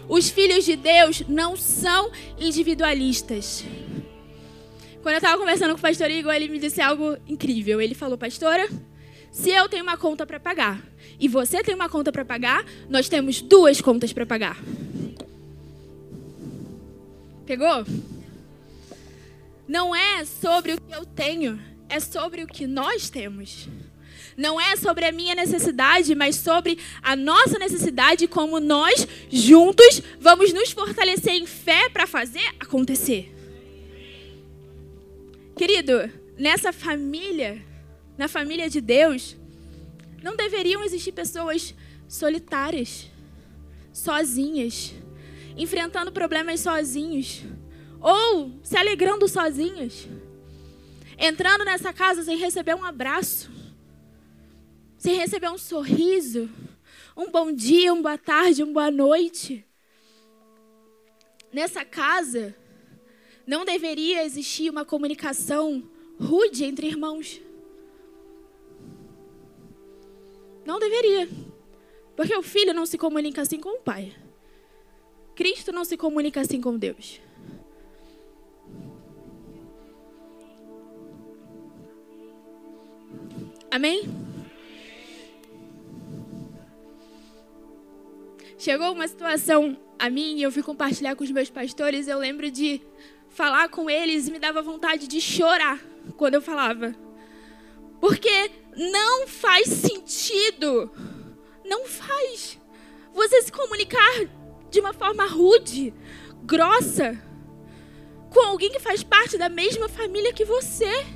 Os 0.09 0.29
filhos 0.29 0.65
de 0.65 0.75
Deus 0.75 1.23
não 1.29 1.57
são 1.57 2.11
individualistas. 2.39 3.65
Quando 5.03 5.15
eu 5.15 5.19
estava 5.19 5.39
conversando 5.39 5.73
com 5.73 5.79
o 5.79 5.83
pastor 5.83 6.11
Igor, 6.11 6.33
ele 6.33 6.49
me 6.49 6.59
disse 6.59 6.81
algo 6.81 7.17
incrível. 7.27 7.81
Ele 7.81 7.95
falou, 7.95 8.19
pastora, 8.19 8.69
se 9.31 9.51
eu 9.51 9.69
tenho 9.69 9.83
uma 9.83 9.97
conta 9.97 10.27
para 10.27 10.41
pagar 10.41 10.83
e 11.19 11.29
você 11.29 11.63
tem 11.63 11.75
uma 11.75 11.89
conta 11.89 12.11
para 12.11 12.25
pagar, 12.25 12.65
nós 12.89 13.09
temos 13.09 13.41
duas 13.41 13.81
contas 13.81 14.13
para 14.13 14.27
pagar. 14.27 14.59
Pegou? 17.47 17.85
Não 19.67 19.95
é 19.95 20.25
sobre 20.25 20.75
o 20.75 20.81
que 20.81 20.93
eu 20.93 21.05
tenho, 21.05 21.61
é 21.89 22.01
sobre 22.01 22.43
o 22.43 22.47
que 22.47 22.67
nós 22.67 23.09
temos. 23.09 23.69
Não 24.41 24.59
é 24.59 24.75
sobre 24.75 25.05
a 25.05 25.13
minha 25.13 25.35
necessidade, 25.35 26.15
mas 26.15 26.37
sobre 26.37 26.79
a 27.03 27.15
nossa 27.15 27.59
necessidade, 27.59 28.27
como 28.27 28.59
nós 28.59 29.07
juntos 29.31 30.01
vamos 30.19 30.51
nos 30.51 30.71
fortalecer 30.73 31.35
em 31.35 31.45
fé 31.45 31.91
para 31.91 32.07
fazer 32.07 32.41
acontecer. 32.59 33.31
Querido, 35.55 36.11
nessa 36.39 36.73
família, 36.73 37.63
na 38.17 38.29
família 38.29 38.71
de 38.71 38.81
Deus, 38.81 39.37
não 40.23 40.35
deveriam 40.35 40.83
existir 40.83 41.13
pessoas 41.13 41.75
solitárias, 42.09 43.11
sozinhas, 43.93 44.95
enfrentando 45.55 46.11
problemas 46.11 46.61
sozinhos, 46.61 47.43
ou 48.01 48.59
se 48.63 48.75
alegrando 48.75 49.29
sozinhas, 49.29 50.09
entrando 51.19 51.63
nessa 51.63 51.93
casa 51.93 52.25
sem 52.25 52.39
receber 52.39 52.75
um 52.75 52.87
abraço, 52.87 53.60
sem 55.01 55.17
receber 55.17 55.49
um 55.49 55.57
sorriso, 55.57 56.51
um 57.17 57.31
bom 57.31 57.51
dia, 57.51 57.91
uma 57.91 58.03
boa 58.03 58.19
tarde, 58.19 58.63
uma 58.63 58.75
boa 58.75 58.91
noite. 58.91 59.65
Nessa 61.51 61.87
casa, 61.87 62.55
não 63.47 63.65
deveria 63.65 64.23
existir 64.23 64.69
uma 64.69 64.85
comunicação 64.85 65.83
rude 66.21 66.65
entre 66.65 66.87
irmãos. 66.87 67.41
Não 70.67 70.79
deveria. 70.79 71.27
Porque 72.15 72.37
o 72.37 72.43
filho 72.43 72.75
não 72.75 72.85
se 72.85 72.99
comunica 72.99 73.41
assim 73.41 73.59
com 73.59 73.79
o 73.79 73.81
pai. 73.81 74.15
Cristo 75.35 75.73
não 75.73 75.87
se 75.87 75.97
comunica 75.97 76.43
assim 76.43 76.61
com 76.61 76.77
Deus. 76.77 77.23
Amém? 83.71 84.30
Chegou 88.61 88.93
uma 88.93 89.09
situação 89.09 89.75
a 89.99 90.11
mim 90.11 90.37
e 90.37 90.43
eu 90.43 90.53
fui 90.53 90.63
compartilhar 90.63 91.17
com 91.17 91.25
os 91.25 91.31
meus 91.31 91.49
pastores, 91.49 92.07
eu 92.07 92.19
lembro 92.19 92.51
de 92.51 92.83
falar 93.31 93.71
com 93.71 93.89
eles 93.89 94.29
e 94.29 94.31
me 94.31 94.39
dava 94.39 94.61
vontade 94.61 95.09
de 95.09 95.19
chorar 95.19 95.81
quando 96.19 96.35
eu 96.35 96.43
falava. 96.43 96.95
Porque 98.03 98.51
não 98.77 99.27
faz 99.27 99.67
sentido. 99.67 100.93
Não 101.65 101.87
faz. 101.87 102.61
Você 103.15 103.41
se 103.41 103.51
comunicar 103.51 104.27
de 104.71 104.79
uma 104.79 104.93
forma 104.93 105.25
rude, 105.25 105.95
grossa, 106.43 107.19
com 108.29 108.41
alguém 108.41 108.71
que 108.71 108.79
faz 108.79 109.03
parte 109.03 109.39
da 109.39 109.49
mesma 109.49 109.89
família 109.89 110.35
que 110.35 110.45
você. 110.45 111.07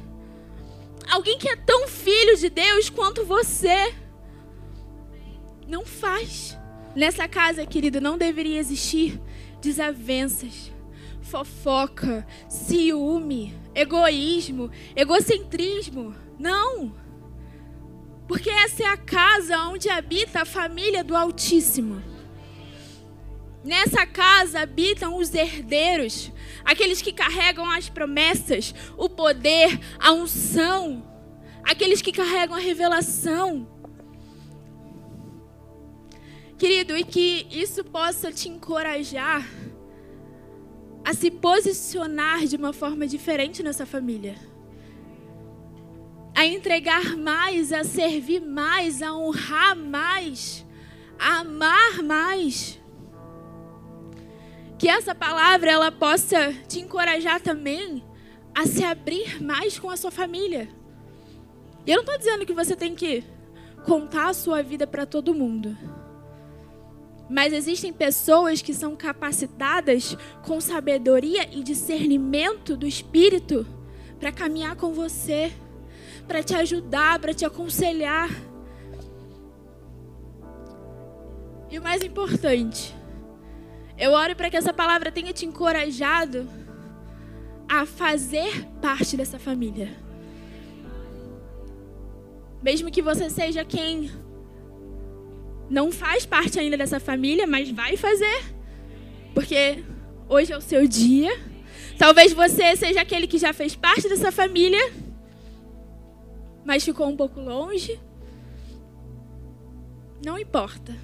Alguém 1.11 1.37
que 1.37 1.50
é 1.50 1.57
tão 1.57 1.87
filho 1.88 2.38
de 2.38 2.48
Deus 2.48 2.88
quanto 2.88 3.22
você. 3.22 3.94
Não 5.68 5.85
faz. 5.85 6.57
Nessa 6.94 7.26
casa, 7.26 7.66
querido, 7.66 8.00
não 8.00 8.16
deveria 8.16 8.59
existir 8.59 9.20
desavenças, 9.61 10.72
fofoca, 11.22 12.26
ciúme, 12.48 13.52
egoísmo, 13.74 14.70
egocentrismo. 14.94 16.14
Não. 16.38 16.94
Porque 18.28 18.48
essa 18.48 18.85
é 18.85 18.87
a 18.87 18.96
casa 18.96 19.59
onde 19.62 19.88
habita 19.88 20.42
a 20.42 20.44
família 20.44 21.02
do 21.02 21.16
Altíssimo. 21.16 22.02
Nessa 23.64 24.07
casa 24.07 24.61
habitam 24.61 25.16
os 25.16 25.35
herdeiros, 25.35 26.30
aqueles 26.64 27.00
que 27.00 27.12
carregam 27.12 27.68
as 27.70 27.88
promessas, 27.88 28.74
o 28.96 29.09
poder, 29.09 29.80
a 29.98 30.12
unção, 30.12 31.02
aqueles 31.64 32.02
que 32.02 32.12
carregam 32.12 32.54
a 32.54 32.61
revelação. 32.61 33.73
Querido, 36.64 36.96
e 36.96 37.05
que 37.05 37.46
isso 37.50 37.85
possa 37.85 38.33
te 38.33 38.48
encorajar 38.48 39.46
a 41.05 41.12
se 41.12 41.31
posicionar 41.31 42.46
de 42.46 42.57
uma 42.57 42.72
forma 42.72 43.07
diferente 43.07 43.62
nessa 43.62 43.85
família. 43.85 44.35
A 46.35 46.46
entregar 46.46 47.18
mais, 47.18 47.70
a 47.70 47.85
servir 47.85 48.40
mais, 48.40 49.03
a 49.03 49.12
honrar 49.12 49.77
mais, 49.77 50.64
a 51.18 51.40
amar 51.40 52.03
mais 52.03 52.81
que 54.79 54.88
essa 54.88 55.14
palavra 55.14 55.70
ela 55.70 55.92
possa 55.92 56.50
te 56.66 56.81
encorajar 56.81 57.42
também 57.42 58.03
a 58.55 58.64
se 58.64 58.83
abrir 58.83 59.38
mais 59.42 59.79
com 59.79 59.90
a 59.90 59.98
sua 59.98 60.11
família. 60.11 60.70
E 61.87 61.90
eu 61.90 61.96
não 61.96 62.05
estou 62.05 62.16
dizendo 62.16 62.46
que 62.46 62.55
você 62.55 62.74
tem 62.74 62.94
que 62.94 63.22
contar 63.85 64.31
a 64.31 64.33
sua 64.33 64.62
vida 64.62 64.87
para 64.87 65.05
todo 65.05 65.35
mundo. 65.35 65.77
Mas 67.28 67.52
existem 67.52 67.92
pessoas 67.92 68.60
que 68.60 68.74
são 68.74 68.94
capacitadas 68.94 70.16
com 70.42 70.60
sabedoria 70.60 71.48
e 71.52 71.62
discernimento 71.62 72.76
do 72.76 72.87
Espírito 72.87 73.66
para 74.20 74.30
caminhar 74.30 74.76
com 74.76 74.92
você, 74.92 75.52
para 76.26 76.42
te 76.42 76.54
ajudar, 76.54 77.18
para 77.18 77.32
te 77.32 77.44
aconselhar. 77.44 78.30
E 81.70 81.78
o 81.78 81.82
mais 81.82 82.02
importante, 82.02 82.94
eu 83.96 84.12
oro 84.12 84.37
para 84.37 84.50
que 84.50 84.56
essa 84.56 84.72
palavra 84.72 85.10
tenha 85.10 85.32
te 85.32 85.46
encorajado 85.46 86.48
a 87.68 87.87
fazer 87.87 88.66
parte 88.80 89.16
dessa 89.16 89.38
família. 89.38 89.90
Mesmo 92.62 92.90
que 92.90 93.02
você 93.02 93.28
seja 93.28 93.64
quem 93.64 94.10
não 95.74 95.90
faz 95.90 96.24
parte 96.24 96.60
ainda 96.60 96.76
dessa 96.76 97.00
família, 97.00 97.48
mas 97.48 97.68
vai 97.68 97.96
fazer. 97.96 98.44
Porque 99.34 99.82
hoje 100.28 100.52
é 100.52 100.56
o 100.56 100.60
seu 100.60 100.87
dia. 100.87 101.37
Talvez 101.98 102.32
você 102.32 102.76
seja 102.76 103.00
aquele 103.00 103.26
que 103.26 103.38
já 103.38 103.52
fez 103.52 103.74
parte 103.74 104.08
dessa 104.08 104.30
família, 104.30 104.92
mas 106.64 106.84
ficou 106.84 107.08
um 107.08 107.16
pouco 107.16 107.40
longe. 107.40 108.00
Não 110.24 110.38
importa. 110.38 110.96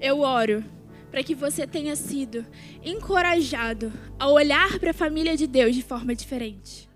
Eu 0.00 0.20
oro 0.20 0.64
para 1.08 1.22
que 1.22 1.34
você 1.34 1.64
tenha 1.64 1.94
sido 1.94 2.44
encorajado 2.84 3.92
a 4.18 4.28
olhar 4.28 4.80
para 4.80 4.90
a 4.90 4.94
família 4.94 5.36
de 5.36 5.46
Deus 5.46 5.76
de 5.76 5.82
forma 5.82 6.12
diferente. 6.12 6.87